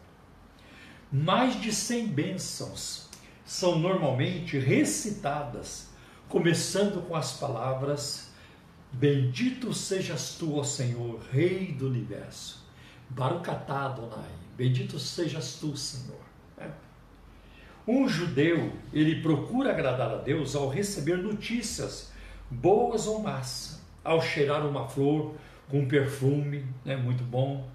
[1.12, 3.08] Mais de 100 bênçãos
[3.44, 5.88] são normalmente recitadas,
[6.28, 8.30] começando com as palavras:
[8.92, 12.64] Bendito sejas tu, ó Senhor, Rei do universo.
[13.08, 16.29] Barucatá Adonai, bendito sejas tu, Senhor.
[17.86, 22.12] Um judeu, ele procura agradar a Deus ao receber notícias,
[22.50, 25.34] boas ou más, ao cheirar uma flor
[25.68, 27.66] com perfume, né, muito bom,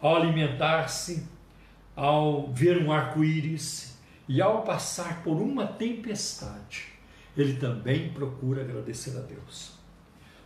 [0.00, 1.26] ao alimentar-se
[1.94, 6.86] ao ver um arco-íris e ao passar por uma tempestade,
[7.36, 9.72] ele também procura agradecer a Deus.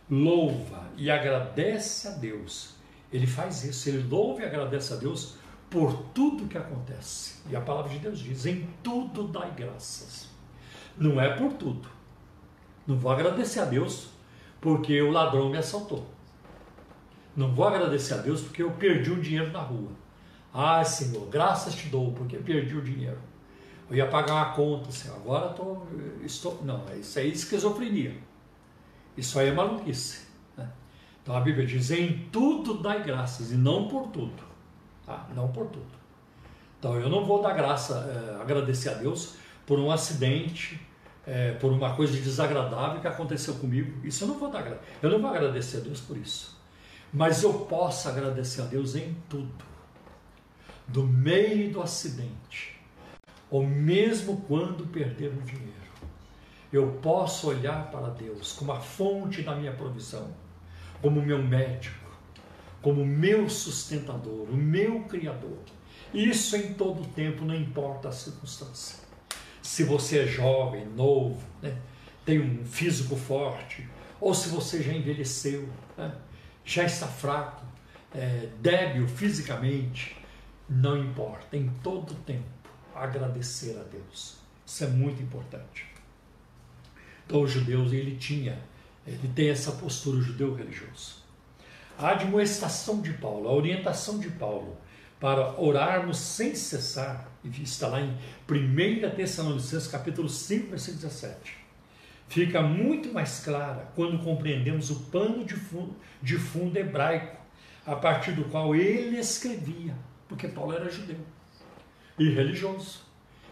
[0.09, 2.75] Louva e agradece a Deus.
[3.11, 5.35] Ele faz isso, ele louva e agradece a Deus
[5.69, 7.41] por tudo que acontece.
[7.49, 10.29] E a palavra de Deus diz: em tudo dai graças.
[10.97, 11.87] Não é por tudo.
[12.85, 14.09] Não vou agradecer a Deus
[14.61, 16.07] porque o ladrão me assaltou.
[17.35, 19.91] Não vou agradecer a Deus porque eu perdi um dinheiro na rua.
[20.53, 23.19] Ah, Senhor, graças te dou, porque perdi o dinheiro.
[23.89, 25.83] Eu ia pagar uma conta, Senhor, agora tô,
[26.23, 26.61] estou.
[26.63, 28.17] Não, isso aí é esquizofrenia.
[29.15, 30.25] Isso aí é maluquice.
[30.57, 30.67] Né?
[31.21, 34.46] Então a Bíblia diz: em tudo dai graças, e não por tudo.
[35.07, 35.27] Tá?
[35.33, 35.87] Não por tudo.
[36.77, 40.79] Então eu não vou dar graça, é, agradecer a Deus por um acidente,
[41.25, 44.05] é, por uma coisa desagradável que aconteceu comigo.
[44.05, 44.81] Isso eu não vou dar graça.
[45.01, 46.55] Eu não vou agradecer a Deus por isso.
[47.11, 49.65] Mas eu posso agradecer a Deus em tudo
[50.87, 52.79] do meio do acidente,
[53.51, 55.73] ou mesmo quando perder o dinheiro,
[56.71, 60.33] eu posso olhar para Deus como a fonte da minha provisão,
[61.01, 62.06] como meu médico,
[62.87, 65.57] como meu sustentador, o meu criador.
[66.13, 68.99] Isso em todo tempo, não importa a circunstância.
[69.61, 71.77] se você é jovem, novo, né?
[72.23, 73.85] tem um físico forte,
[74.21, 75.67] ou se você já envelheceu,
[75.97, 76.15] né?
[76.63, 77.65] já está fraco,
[78.15, 80.15] é, débil fisicamente,
[80.69, 82.47] não importa, em todo tempo,
[82.95, 84.37] agradecer a Deus.
[84.65, 85.87] Isso é muito importante.
[87.25, 88.57] Então, os judeus, ele tinha,
[89.05, 91.26] ele tem essa postura, o judeu religioso.
[91.97, 94.77] A admoestação de Paulo, a orientação de Paulo
[95.19, 98.15] para orarmos sem cessar, está lá em
[98.47, 101.57] 1 Tessalonicenses capítulo 5, versículo 17,
[102.29, 107.35] fica muito mais clara quando compreendemos o pano de fundo, de fundo hebraico,
[107.83, 109.95] a partir do qual ele escrevia,
[110.29, 111.17] porque Paulo era judeu
[112.19, 113.07] e religioso.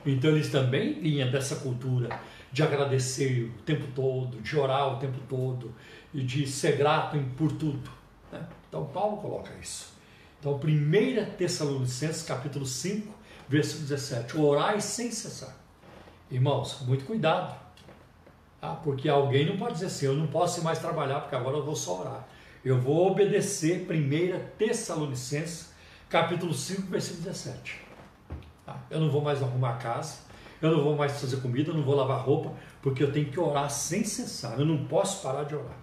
[0.06, 2.20] Então eles também vinham dessa cultura
[2.52, 5.74] de agradecer o tempo todo, de orar o tempo todo
[6.14, 8.05] e de ser grato por tudo.
[8.36, 8.48] Né?
[8.68, 9.94] Então Paulo coloca isso.
[10.40, 13.12] Então, 1 Tessalonicenses, capítulo 5,
[13.48, 15.56] versículo 17: Orai sem cessar.
[16.30, 17.56] Irmãos, muito cuidado.
[18.62, 21.66] Ah, porque alguém não pode dizer assim: eu não posso mais trabalhar porque agora eu
[21.66, 22.28] vou só orar.
[22.64, 25.72] Eu vou obedecer 1 Tessalonicenses,
[26.10, 27.82] capítulo 5, versículo 17.
[28.68, 30.18] Ah, eu não vou mais arrumar a casa,
[30.62, 33.40] eu não vou mais fazer comida, eu não vou lavar roupa, porque eu tenho que
[33.40, 34.60] orar sem cessar.
[34.60, 35.78] Eu não posso parar de orar.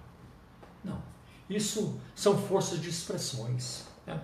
[0.84, 1.11] Não.
[1.56, 3.86] Isso são forças de expressões.
[4.06, 4.20] Né?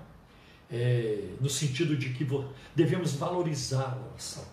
[0.71, 2.27] É, no sentido de que
[2.75, 4.45] devemos valorizar a oração,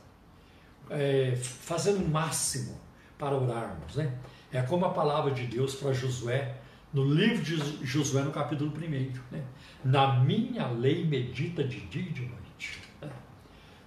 [0.90, 2.80] é, fazendo o máximo
[3.18, 3.96] para orarmos.
[3.96, 4.14] Né?
[4.52, 6.58] É como a palavra de Deus para Josué,
[6.94, 8.80] no livro de Josué, no capítulo 1.
[9.32, 9.44] Né?
[9.84, 12.82] Na minha lei medita de dia e de noite.
[13.02, 13.10] Né?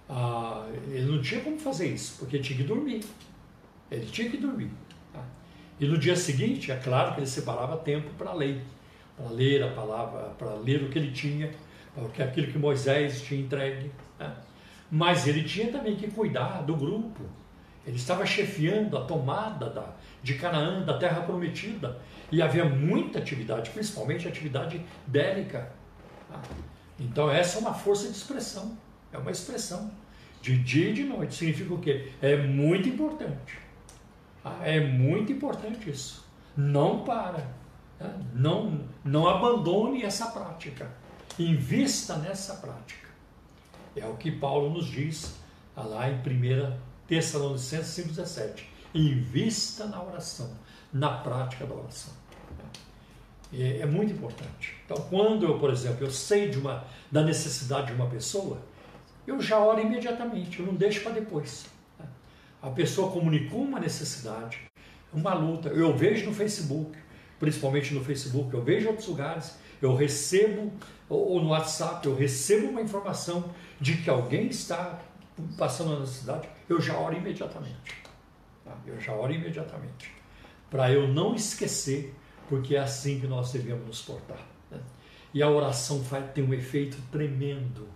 [0.07, 3.03] Ah, ele não tinha como fazer isso, porque tinha que dormir.
[3.89, 4.71] Ele tinha que dormir.
[5.11, 5.23] Tá?
[5.79, 8.61] E no dia seguinte, é claro que ele separava tempo para ler,
[9.19, 11.51] para ler a palavra, para ler o que ele tinha,
[12.13, 13.91] que aquilo que Moisés tinha entregue.
[14.17, 14.33] Né?
[14.89, 17.23] Mas ele tinha também que cuidar do grupo.
[17.85, 19.93] Ele estava chefiando a tomada da,
[20.23, 21.99] de Canaã, da terra prometida.
[22.31, 25.69] E havia muita atividade, principalmente atividade bélica.
[26.29, 26.41] Tá?
[26.97, 28.77] Então, essa é uma força de expressão.
[29.11, 29.91] É uma expressão.
[30.41, 31.35] De dia e de noite.
[31.35, 32.11] Significa o quê?
[32.21, 33.57] É muito importante.
[34.41, 34.59] Tá?
[34.63, 36.25] É muito importante isso.
[36.55, 37.58] Não para.
[38.33, 40.89] Não, não abandone essa prática.
[41.37, 43.09] Invista nessa prática.
[43.95, 45.35] É o que Paulo nos diz
[45.75, 46.77] tá lá em 1
[47.07, 48.63] Tessalonicenses 5,17.
[48.93, 50.51] Invista na oração,
[50.91, 52.13] na prática da oração.
[53.51, 54.75] É, é, muito importante.
[54.85, 58.59] Então, quando eu, por exemplo, eu sei de uma, da necessidade de uma pessoa,
[59.25, 61.65] eu já oro imediatamente, eu não deixo para depois.
[62.61, 64.59] A pessoa comunicou uma necessidade,
[65.13, 66.97] uma luta, eu vejo no Facebook,
[67.39, 70.71] principalmente no Facebook, eu vejo outros lugares, eu recebo,
[71.07, 74.99] ou no WhatsApp, eu recebo uma informação de que alguém está
[75.57, 78.03] passando uma necessidade, eu já oro imediatamente.
[78.65, 78.75] Tá?
[78.85, 80.11] Eu já oro imediatamente.
[80.69, 82.13] Para eu não esquecer,
[82.47, 84.45] porque é assim que nós devemos nos portar.
[84.69, 84.79] Né?
[85.33, 87.87] E a oração faz, tem um efeito tremendo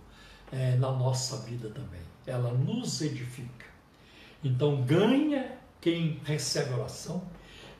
[0.50, 2.00] é, na nossa vida também.
[2.26, 3.66] Ela nos edifica.
[4.42, 7.22] Então ganha quem recebe oração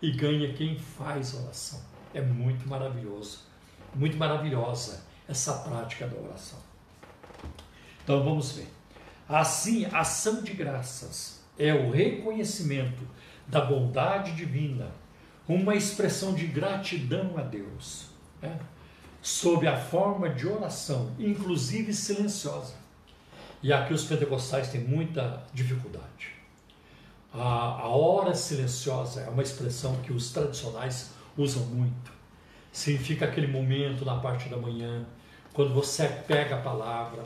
[0.01, 1.81] e ganha quem faz oração.
[2.13, 3.41] É muito maravilhoso,
[3.95, 6.59] muito maravilhosa essa prática da oração.
[8.03, 8.69] Então vamos ver.
[9.29, 13.03] Assim, a ação de graças é o reconhecimento
[13.47, 14.91] da bondade divina,
[15.49, 18.07] uma expressão de gratidão a Deus,
[18.41, 18.59] né?
[19.23, 22.75] sob a forma de oração, inclusive silenciosa.
[23.63, 26.34] E aqui os pentecostais têm muita dificuldade.
[27.35, 32.13] A, a hora silenciosa é uma expressão que os tradicionais usam muito.
[32.71, 35.05] Significa aquele momento na parte da manhã,
[35.53, 37.25] quando você pega a palavra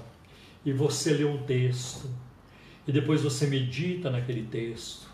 [0.65, 2.09] e você lê um texto,
[2.87, 5.07] e depois você medita naquele texto,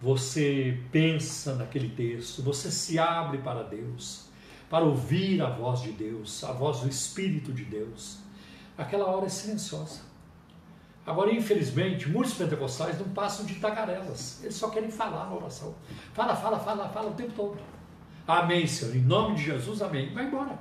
[0.00, 4.26] você pensa naquele texto, você se abre para Deus,
[4.70, 8.18] para ouvir a voz de Deus, a voz do Espírito de Deus.
[8.78, 10.13] Aquela hora é silenciosa.
[11.06, 15.74] Agora, infelizmente, muitos pentecostais não passam de tagarelas, eles só querem falar na oração.
[16.14, 17.58] Fala, fala, fala, fala o tempo todo.
[18.26, 20.14] Amém, Senhor, em nome de Jesus, amém.
[20.14, 20.58] Vai embora.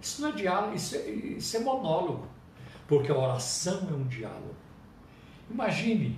[0.00, 2.28] Isso não é diálogo, isso é, isso é monólogo,
[2.86, 4.54] porque a oração é um diálogo.
[5.50, 6.16] Imagine,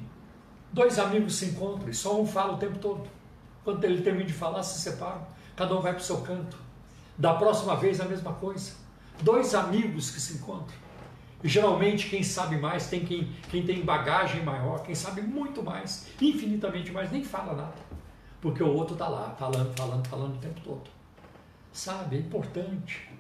[0.71, 3.09] dois amigos se encontram e só um fala o tempo todo.
[3.65, 6.59] Quando ele termina de falar, se separam, cada um vai para o seu canto.
[7.17, 8.73] Da próxima vez, a mesma coisa.
[9.23, 10.86] Dois amigos que se encontram.
[11.43, 16.09] E geralmente, quem sabe mais tem quem, quem tem bagagem maior, quem sabe muito mais,
[16.21, 17.87] infinitamente mais, nem fala nada.
[18.41, 20.91] Porque o outro está lá, falando, falando, falando o tempo todo.
[21.73, 23.17] Sabe, é importante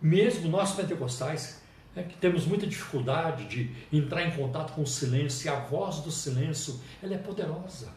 [0.00, 1.62] mesmo nós pentecostais,
[1.94, 6.00] é que temos muita dificuldade de entrar em contato com o silêncio e a voz
[6.00, 7.90] do silêncio ela é poderosa.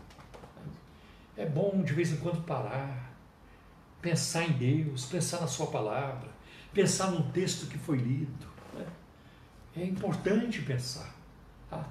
[1.36, 3.14] É bom de vez em quando parar,
[4.02, 6.30] pensar em Deus, pensar na Sua palavra,
[6.74, 8.48] pensar num texto que foi lido.
[9.76, 11.16] É importante pensar,
[11.70, 11.88] tá?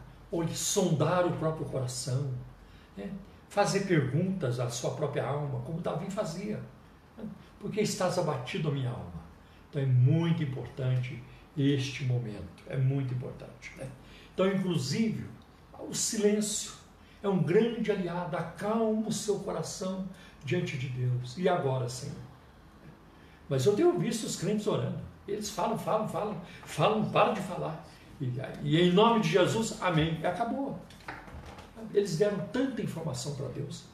[0.53, 2.33] sondar o próprio coração,
[2.97, 3.11] né?
[3.49, 6.61] fazer perguntas à sua própria alma, como Davi fazia.
[7.17, 7.25] Né?
[7.59, 9.23] Porque estás abatido minha alma.
[9.71, 11.23] Então é muito importante
[11.57, 13.73] este momento, é muito importante.
[13.77, 13.89] Né?
[14.33, 15.27] Então, inclusive,
[15.79, 16.73] o silêncio
[17.23, 20.09] é um grande aliado, acalma o seu coração
[20.45, 21.37] diante de Deus.
[21.37, 22.17] E agora, Senhor?
[23.49, 25.08] Mas eu tenho visto os crentes orando.
[25.29, 27.87] Eles falam, falam, falam, falam, param de falar.
[28.21, 30.19] E, e em nome de Jesus, amém.
[30.21, 30.81] E acabou.
[31.93, 33.85] Eles deram tanta informação para Deus.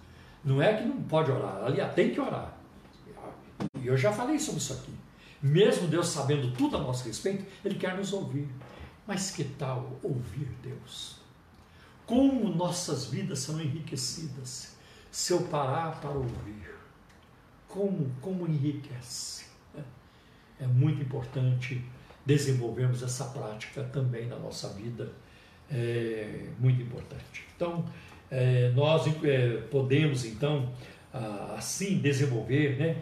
[0.45, 2.55] Não é que não pode orar, ali tem que orar.
[3.81, 4.93] E eu já falei sobre isso aqui.
[5.43, 8.49] Mesmo Deus sabendo tudo a nosso respeito, Ele quer nos ouvir.
[9.07, 11.17] Mas que tal ouvir Deus?
[12.07, 14.77] Como nossas vidas são enriquecidas
[15.11, 16.75] se eu parar para ouvir.
[17.69, 19.47] Como, como enriquece.
[20.61, 21.85] É muito importante
[22.25, 25.11] desenvolvermos essa prática também na nossa vida.
[25.71, 27.47] É muito importante.
[27.57, 27.85] Então,
[28.31, 30.73] é, nós é, podemos, então,
[31.57, 32.97] assim desenvolver né,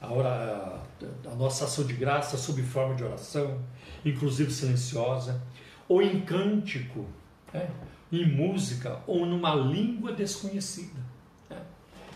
[0.00, 3.60] a, a, a nossa ação de graça sob forma de oração,
[4.04, 5.42] inclusive silenciosa,
[5.88, 7.06] ou em cântico,
[7.52, 7.70] né,
[8.10, 11.00] em música ou numa língua desconhecida.
[11.50, 11.60] Né?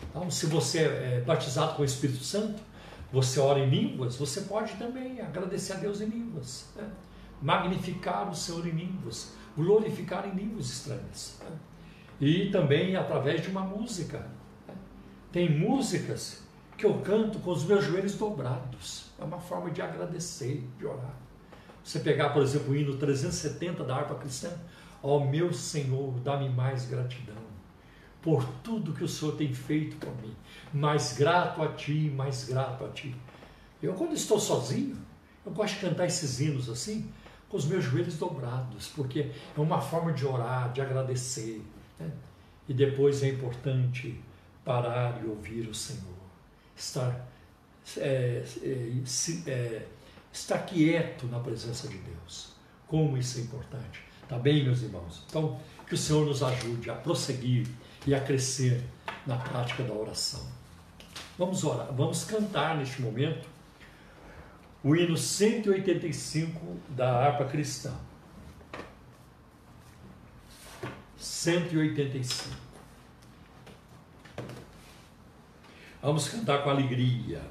[0.09, 2.61] Então, se você é batizado com o Espírito Santo,
[3.13, 6.89] você ora em línguas, você pode também agradecer a Deus em línguas, né?
[7.39, 11.39] magnificar o Senhor em línguas, glorificar em línguas estranhas.
[11.43, 11.55] Né?
[12.19, 14.27] E também através de uma música.
[14.67, 14.73] Né?
[15.31, 16.41] Tem músicas
[16.75, 19.11] que eu canto com os meus joelhos dobrados.
[19.19, 21.15] É uma forma de agradecer, de orar.
[21.83, 24.49] Você pegar, por exemplo, o hino 370 da harpa cristã,
[25.03, 27.42] Ó meu Senhor, dá-me mais gratidão
[28.23, 30.33] por tudo que o Senhor tem feito por mim.
[30.73, 33.13] Mais grato a Ti, mais grato a Ti.
[33.81, 34.97] Eu, quando estou sozinho,
[35.45, 37.11] eu gosto de cantar esses hinos assim,
[37.49, 41.61] com os meus joelhos dobrados, porque é uma forma de orar, de agradecer.
[41.99, 42.09] Né?
[42.67, 44.19] E depois é importante
[44.63, 46.01] parar e ouvir o Senhor,
[46.77, 47.27] estar,
[47.97, 49.03] é, é,
[49.47, 49.85] é,
[50.31, 52.53] estar quieto na presença de Deus.
[52.87, 54.01] Como isso é importante.
[54.29, 55.25] Tá bem, meus irmãos?
[55.27, 57.67] Então, que o Senhor nos ajude a prosseguir
[58.05, 58.83] e a crescer
[59.25, 60.45] na prática da oração.
[61.37, 63.47] Vamos orar, vamos cantar neste momento
[64.83, 67.93] o hino 185 da harpa cristã.
[71.17, 72.55] 185.
[76.01, 77.41] Vamos cantar com alegria.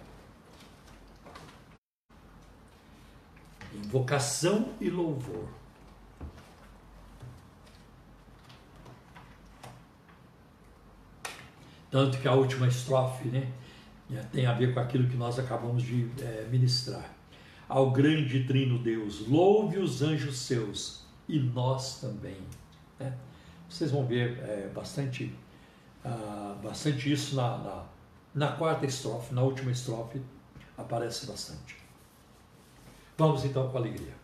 [3.75, 5.62] Invocação e louvor.
[11.93, 13.53] Tanto que a última estrofe né,
[14.11, 17.05] é, tem a ver com aquilo que nós acabamos de é, ministrar.
[17.69, 22.39] Ao grande trino Deus, louve os anjos seus e nós também.
[22.99, 23.13] Né?
[23.69, 25.35] Vocês vão ver é, bastante,
[26.03, 27.85] ah, bastante isso na, na,
[28.35, 30.19] na quarta estrofe, na última estrofe,
[30.79, 31.77] aparece bastante.
[33.19, 34.22] Vamos então com alegria.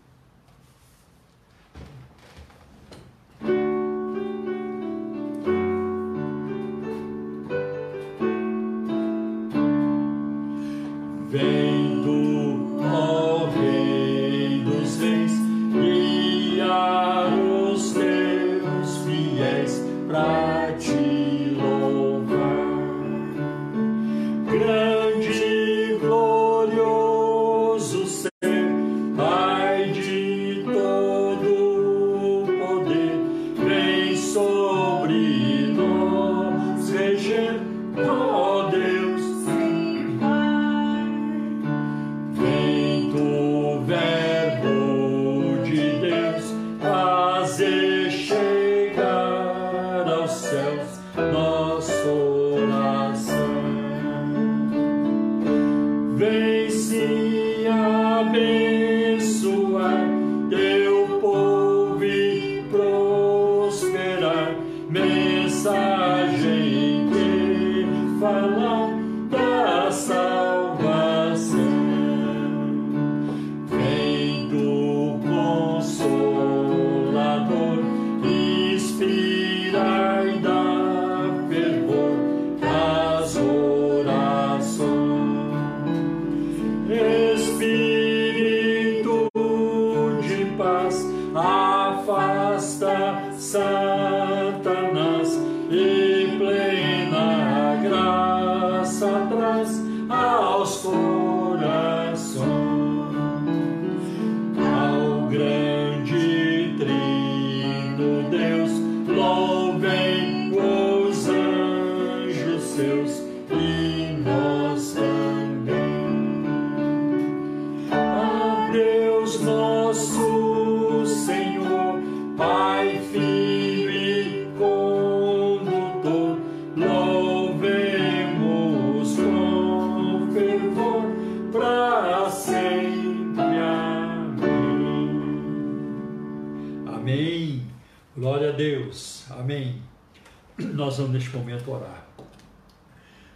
[140.89, 142.09] Nós vamos neste momento orar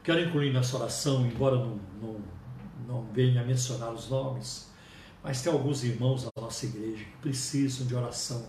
[0.03, 2.20] quero incluir nessa oração embora não, não,
[2.88, 4.72] não venha mencionar os nomes
[5.22, 8.42] mas tem alguns irmãos da nossa igreja que precisam de oração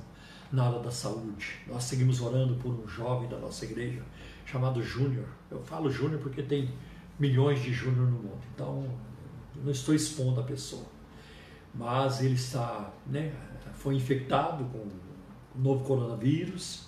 [0.51, 1.60] na área da saúde.
[1.68, 4.01] Nós seguimos orando por um jovem da nossa igreja
[4.45, 5.28] chamado Júnior.
[5.51, 6.74] Eu falo Júnior porque tem
[7.20, 8.88] milhões de Júnior no mundo, então
[9.56, 10.86] não estou expondo a pessoa.
[11.76, 13.34] Mas ele está, né,
[13.76, 16.88] foi infectado com o novo coronavírus.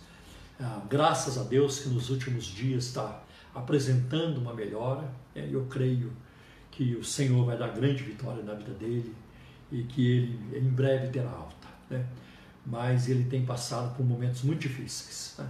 [0.60, 3.22] Ah, graças a Deus que nos últimos dias está
[3.54, 5.04] apresentando uma melhora.
[5.34, 6.14] Né, eu creio
[6.72, 9.14] que o Senhor vai dar grande vitória na vida dele
[9.72, 11.68] e que ele em breve terá alta.
[11.90, 12.06] Né?
[12.66, 15.36] Mas ele tem passado por momentos muito difíceis.
[15.38, 15.50] Né?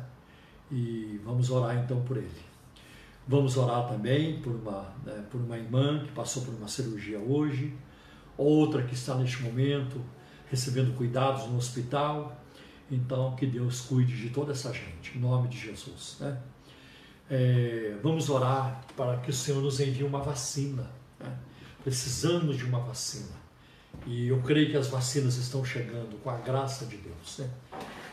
[0.71, 2.45] E vamos orar então por ele.
[3.27, 7.73] Vamos orar também por uma, né, por uma irmã que passou por uma cirurgia hoje,
[8.37, 9.99] outra que está neste momento
[10.49, 12.39] recebendo cuidados no hospital.
[12.91, 16.17] Então, que Deus cuide de toda essa gente, em nome de Jesus.
[16.19, 16.37] Né?
[17.29, 20.89] É, vamos orar para que o Senhor nos envie uma vacina.
[21.19, 21.35] Né?
[21.83, 23.45] Precisamos de uma vacina.
[24.05, 27.49] E eu creio que as vacinas estão chegando com a graça de Deus, né?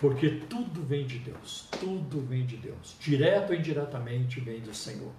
[0.01, 5.13] Porque tudo vem de Deus, tudo vem de Deus, direto ou indiretamente vem do Senhor.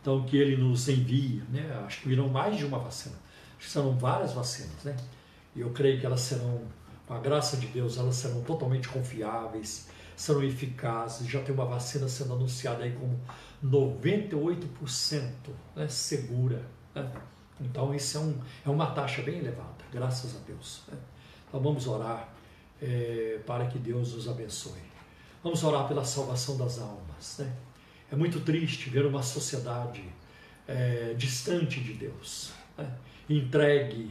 [0.00, 1.82] Então que Ele nos envie, né?
[1.84, 3.16] Acho que virão mais de uma vacina,
[3.58, 4.96] acho que serão várias vacinas, né?
[5.54, 6.62] E eu creio que elas serão,
[7.06, 11.28] com a graça de Deus, elas serão totalmente confiáveis, serão eficazes.
[11.28, 13.20] Já tem uma vacina sendo anunciada aí como
[13.64, 15.30] 98%
[15.76, 16.62] né, segura.
[16.94, 17.08] Né?
[17.60, 20.82] Então, isso é, um, é uma taxa bem elevada, graças a Deus.
[20.88, 20.98] Né?
[21.48, 22.28] Então, vamos orar
[22.82, 24.84] é, para que Deus nos abençoe.
[25.42, 27.38] Vamos orar pela salvação das almas.
[27.38, 27.52] Né?
[28.10, 30.04] É muito triste ver uma sociedade
[30.66, 32.92] é, distante de Deus, né?
[33.28, 34.10] entregue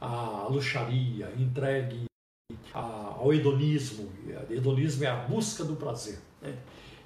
[0.00, 2.09] à luxaria, entregue
[2.72, 4.08] ao hedonismo.
[4.48, 6.18] Hedonismo é a busca do prazer.
[6.40, 6.54] Né?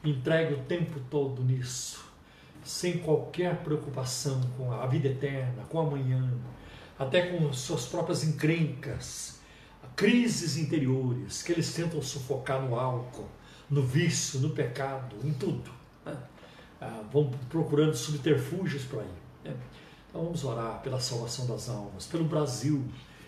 [0.04, 2.04] Entregue o tempo todo nisso
[2.64, 6.32] sem qualquer preocupação com a vida eterna, com amanhã,
[6.98, 9.40] até com suas próprias encrencas,
[9.94, 13.28] crises interiores que eles tentam sufocar no álcool,
[13.68, 15.70] no vício, no pecado, em tudo.
[16.06, 16.16] Né?
[16.80, 19.08] Ah, vão procurando subterfúgios para ir.
[19.44, 19.54] Né?
[20.08, 22.82] Então vamos orar pela salvação das almas, pelo Brasil,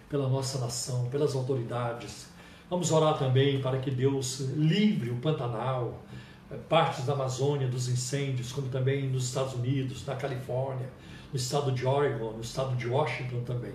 [0.09, 2.27] pela nossa nação, pelas autoridades.
[2.69, 6.03] Vamos orar também para que Deus livre o Pantanal,
[6.69, 10.89] partes da Amazônia dos incêndios, como também nos Estados Unidos, na Califórnia,
[11.33, 13.75] no estado de Oregon, no estado de Washington também.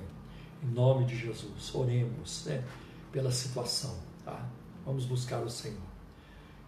[0.64, 2.64] Em nome de Jesus, oremos né,
[3.12, 3.96] pela situação.
[4.24, 4.46] Tá?
[4.86, 5.92] Vamos buscar o Senhor.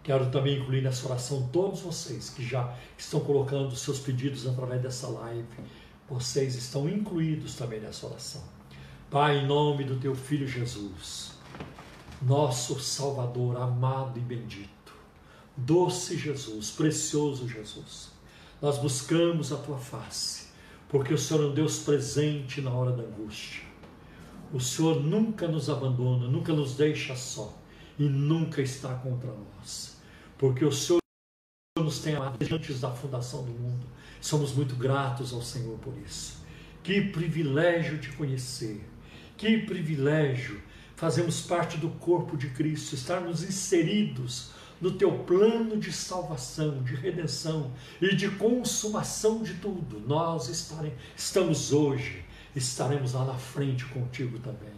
[0.03, 5.07] Quero também incluir nessa oração todos vocês que já estão colocando seus pedidos através dessa
[5.07, 5.47] live.
[6.09, 8.43] Vocês estão incluídos também nessa oração.
[9.13, 11.33] Pai, em nome do teu filho Jesus,
[12.19, 14.91] nosso Salvador amado e bendito
[15.55, 18.09] Doce Jesus, precioso Jesus,
[18.59, 20.47] nós buscamos a tua face,
[20.89, 23.61] porque o Senhor é um Deus presente na hora da angústia.
[24.51, 27.55] O Senhor nunca nos abandona, nunca nos deixa só
[27.99, 29.95] e nunca está contra nós,
[30.39, 31.01] porque o Senhor
[31.77, 33.85] nos tem amado antes da fundação do mundo.
[34.19, 36.41] Somos muito gratos ao Senhor por isso.
[36.81, 38.83] Que privilégio te conhecer,
[39.43, 40.61] que privilégio
[40.95, 47.69] fazemos parte do corpo de Cristo, estarmos inseridos no teu plano de salvação, de redenção
[48.01, 49.99] e de consumação de tudo.
[50.07, 52.23] Nós estaremos, estamos hoje,
[52.55, 54.71] estaremos lá na frente contigo também.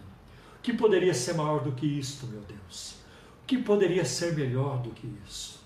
[0.58, 2.96] O que poderia ser maior do que isto, meu Deus?
[3.44, 5.60] O que poderia ser melhor do que isso?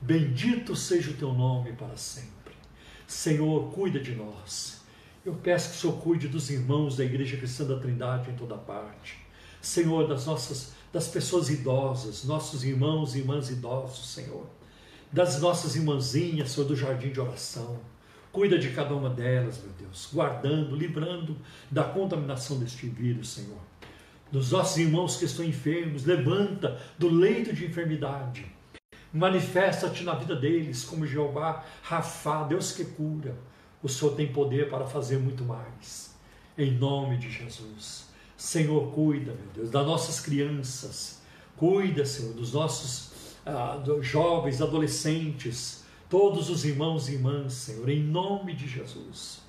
[0.00, 2.54] Bendito seja o teu nome para sempre.
[3.06, 4.79] Senhor, cuida de nós.
[5.24, 8.56] Eu peço que o Senhor cuide dos irmãos da Igreja Cristã da Trindade em toda
[8.56, 9.18] parte.
[9.60, 14.44] Senhor, das nossas das pessoas idosas, nossos irmãos e irmãs idosos, Senhor,
[15.12, 17.78] das nossas irmãzinhas, Senhor, do jardim de oração.
[18.32, 21.36] Cuida de cada uma delas, meu Deus, guardando, livrando
[21.70, 23.58] da contaminação deste vírus, Senhor.
[24.32, 28.46] dos nossos irmãos que estão enfermos, levanta do leito de enfermidade.
[29.12, 33.36] Manifesta-te na vida deles como Jeová, Rafá, Deus que cura.
[33.82, 36.14] O Senhor tem poder para fazer muito mais.
[36.56, 38.08] Em nome de Jesus.
[38.36, 41.20] Senhor, cuida, meu Deus, das nossas crianças.
[41.56, 48.54] Cuida, Senhor, dos nossos ah, jovens, adolescentes, todos os irmãos e irmãs, Senhor, em nome
[48.54, 49.40] de Jesus.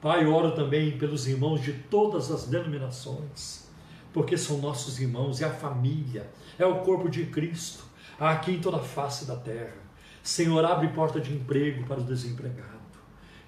[0.00, 3.68] Pai, oro também pelos irmãos de todas as denominações,
[4.12, 7.84] porque são nossos irmãos, é a família, é o corpo de Cristo,
[8.18, 9.76] aqui em toda a face da terra.
[10.22, 12.79] Senhor, abre porta de emprego para o desempregado.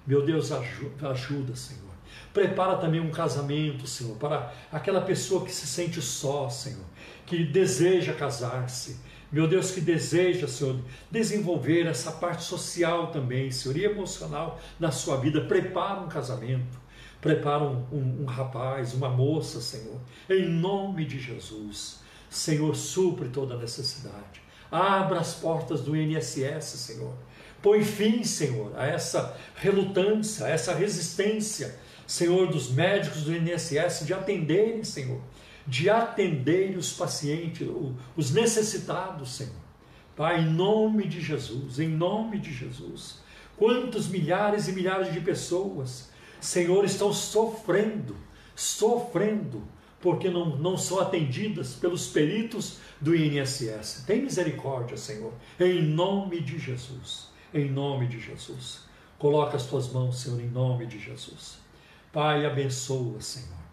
[0.05, 1.93] Meu Deus, ajuda, Senhor.
[2.33, 6.85] Prepara também um casamento, Senhor, para aquela pessoa que se sente só, Senhor,
[7.25, 8.97] que deseja casar-se.
[9.31, 10.79] Meu Deus, que deseja, Senhor,
[11.09, 15.41] desenvolver essa parte social também, Senhor, e emocional na sua vida.
[15.41, 16.79] Prepara um casamento,
[17.21, 19.99] prepara um, um, um rapaz, uma moça, Senhor,
[20.29, 22.01] em nome de Jesus.
[22.29, 24.41] Senhor, supre toda necessidade.
[24.71, 27.13] Abra as portas do INSS, Senhor.
[27.63, 34.13] Põe fim, Senhor, a essa relutância, a essa resistência, Senhor, dos médicos do INSS de
[34.13, 35.21] atenderem, Senhor,
[35.65, 37.65] de atender os pacientes,
[38.17, 39.63] os necessitados, Senhor.
[40.13, 43.19] Pai, em nome de Jesus, em nome de Jesus.
[43.55, 46.09] Quantos milhares e milhares de pessoas,
[46.41, 48.17] Senhor, estão sofrendo,
[48.53, 49.63] sofrendo,
[50.01, 54.03] porque não, não são atendidas pelos peritos do INSS.
[54.05, 58.81] Tem misericórdia, Senhor, em nome de Jesus, em nome de Jesus.
[59.17, 61.57] Coloca as tuas mãos, Senhor, em nome de Jesus.
[62.11, 63.63] Pai, abençoa, Senhor.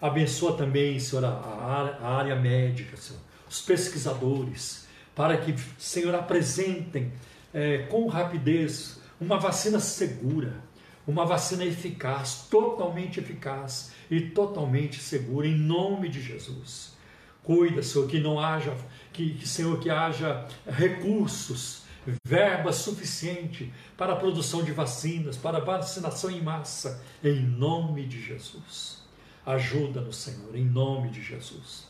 [0.00, 7.12] Abençoa também, Senhor, a, área médica, Senhor, os pesquisadores, para que, Senhor, apresentem
[7.54, 10.62] é, com rapidez uma vacina segura,
[11.06, 16.94] uma vacina eficaz, totalmente eficaz e totalmente segura, em nome de Jesus.
[17.42, 18.76] Cuida, Senhor, que não haja,
[19.12, 21.85] que Senhor, que haja recursos,
[22.24, 29.02] verba suficiente para a produção de vacinas, para vacinação em massa, em nome de Jesus.
[29.44, 31.86] Ajuda-nos, Senhor, em nome de Jesus.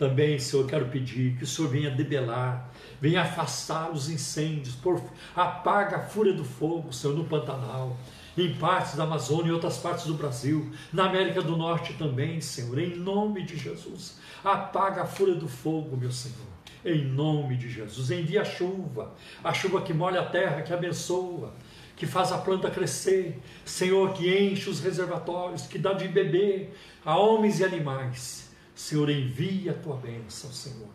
[0.00, 4.98] Também, Senhor, quero pedir que o Senhor venha debelar, venha afastar os incêndios, por,
[5.36, 7.96] apaga a fúria do fogo, Senhor, no Pantanal,
[8.38, 12.78] em partes da Amazônia e outras partes do Brasil, na América do Norte também, Senhor,
[12.78, 14.18] em nome de Jesus.
[14.42, 16.48] Apaga a fúria do fogo, meu Senhor,
[16.84, 18.10] em nome de Jesus.
[18.10, 21.54] Envia a chuva, a chuva que molha a terra, que abençoa,
[21.96, 26.74] que faz a planta crescer, Senhor, que enche os reservatórios, que dá de beber
[27.04, 28.50] a homens e animais.
[28.74, 30.88] Senhor, envia a tua bênção, Senhor,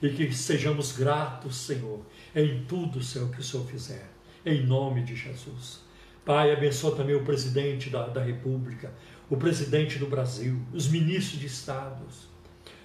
[0.00, 2.00] e que sejamos gratos, Senhor,
[2.34, 4.08] em tudo, Senhor, que o Senhor fizer,
[4.46, 5.80] em nome de Jesus.
[6.24, 8.92] Pai, abençoa também o presidente da, da República,
[9.28, 12.28] o presidente do Brasil, os ministros de estados,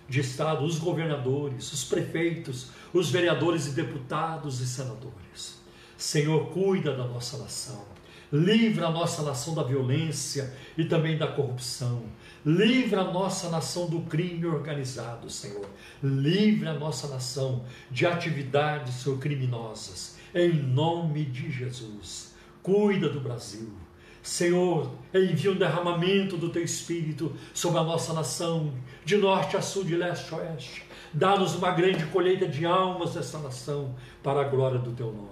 [0.08, 5.58] de estado, os governadores, os prefeitos, os vereadores e deputados e senadores.
[5.98, 7.86] Senhor, cuida da nossa nação.
[8.32, 12.04] Livra a nossa nação da violência e também da corrupção.
[12.46, 15.68] Livra a nossa nação do crime organizado, Senhor.
[16.04, 20.18] Livra a nossa nação de atividades, Senhor, criminosas.
[20.36, 22.34] Em nome de Jesus.
[22.62, 23.87] Cuida do Brasil.
[24.28, 28.74] Senhor, envia um derramamento do teu espírito sobre a nossa nação,
[29.06, 30.84] de norte a sul, de leste a oeste.
[31.14, 35.30] Dá-nos uma grande colheita de almas dessa nação, para a glória do teu nome.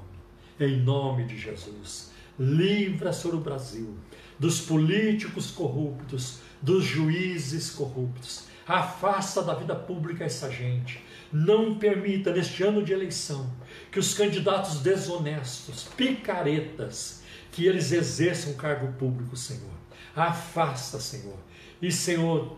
[0.57, 2.13] Em nome de Jesus.
[2.39, 3.97] Livra, Senhor, o Brasil
[4.39, 8.45] dos políticos corruptos, dos juízes corruptos.
[8.65, 11.03] Afasta da vida pública essa gente.
[11.33, 13.49] Não permita, neste ano de eleição,
[13.91, 17.24] que os candidatos desonestos, picaretas,
[17.56, 19.72] que eles exerçam um cargo público, Senhor.
[20.14, 21.38] Afasta, Senhor.
[21.82, 22.58] E, Senhor,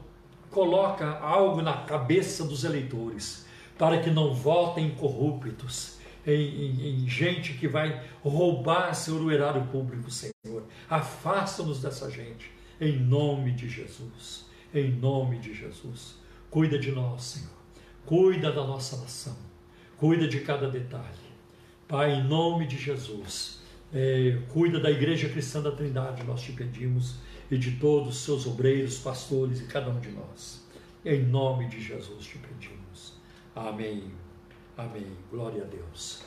[0.50, 3.46] coloca algo na cabeça dos eleitores
[3.78, 9.68] para que não votem corruptos, em, em, em, gente que vai roubar, Senhor, o erário
[9.68, 10.64] público, Senhor.
[10.90, 14.48] Afasta-nos dessa gente, em nome de Jesus.
[14.74, 16.16] Em nome de Jesus.
[16.50, 17.54] Cuida de nós, Senhor.
[18.04, 19.38] Cuida da nossa nação.
[19.98, 21.28] Cuida de cada detalhe.
[21.88, 23.57] Pai, em nome de Jesus
[23.94, 27.16] é, cuida da Igreja Cristã da Trindade, nós te pedimos,
[27.50, 30.66] e de todos os seus obreiros, pastores e cada um de nós.
[31.06, 33.14] Em nome de Jesus te pedimos.
[33.56, 34.12] Amém.
[34.78, 35.08] Amém.
[35.32, 36.22] Glória a Deus.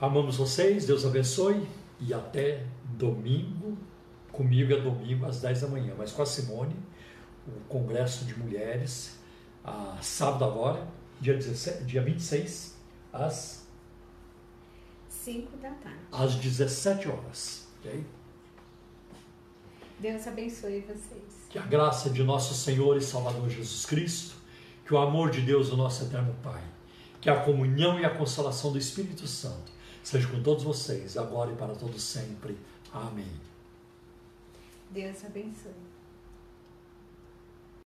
[0.00, 1.66] Amamos vocês, Deus abençoe
[2.00, 2.64] e até
[2.96, 3.78] domingo.
[4.32, 6.76] Comigo é domingo às 10 da manhã, mas com a Simone,
[7.46, 9.18] o Congresso de Mulheres,
[9.64, 10.86] a sábado agora,
[11.20, 12.76] dia, 17, dia 26,
[13.12, 13.65] às
[15.26, 15.98] 5 da tarde.
[16.12, 17.66] Às 17 horas.
[17.80, 18.06] Okay?
[19.98, 21.48] Deus abençoe vocês.
[21.50, 24.36] Que a graça de nosso Senhor e Salvador Jesus Cristo
[24.84, 26.62] Que o amor de Deus, o nosso eterno Pai,
[27.20, 31.56] que a comunhão e a consolação do Espírito Santo seja com todos vocês, agora e
[31.56, 32.56] para todos sempre.
[32.92, 33.32] Amém.
[34.90, 35.95] Deus abençoe.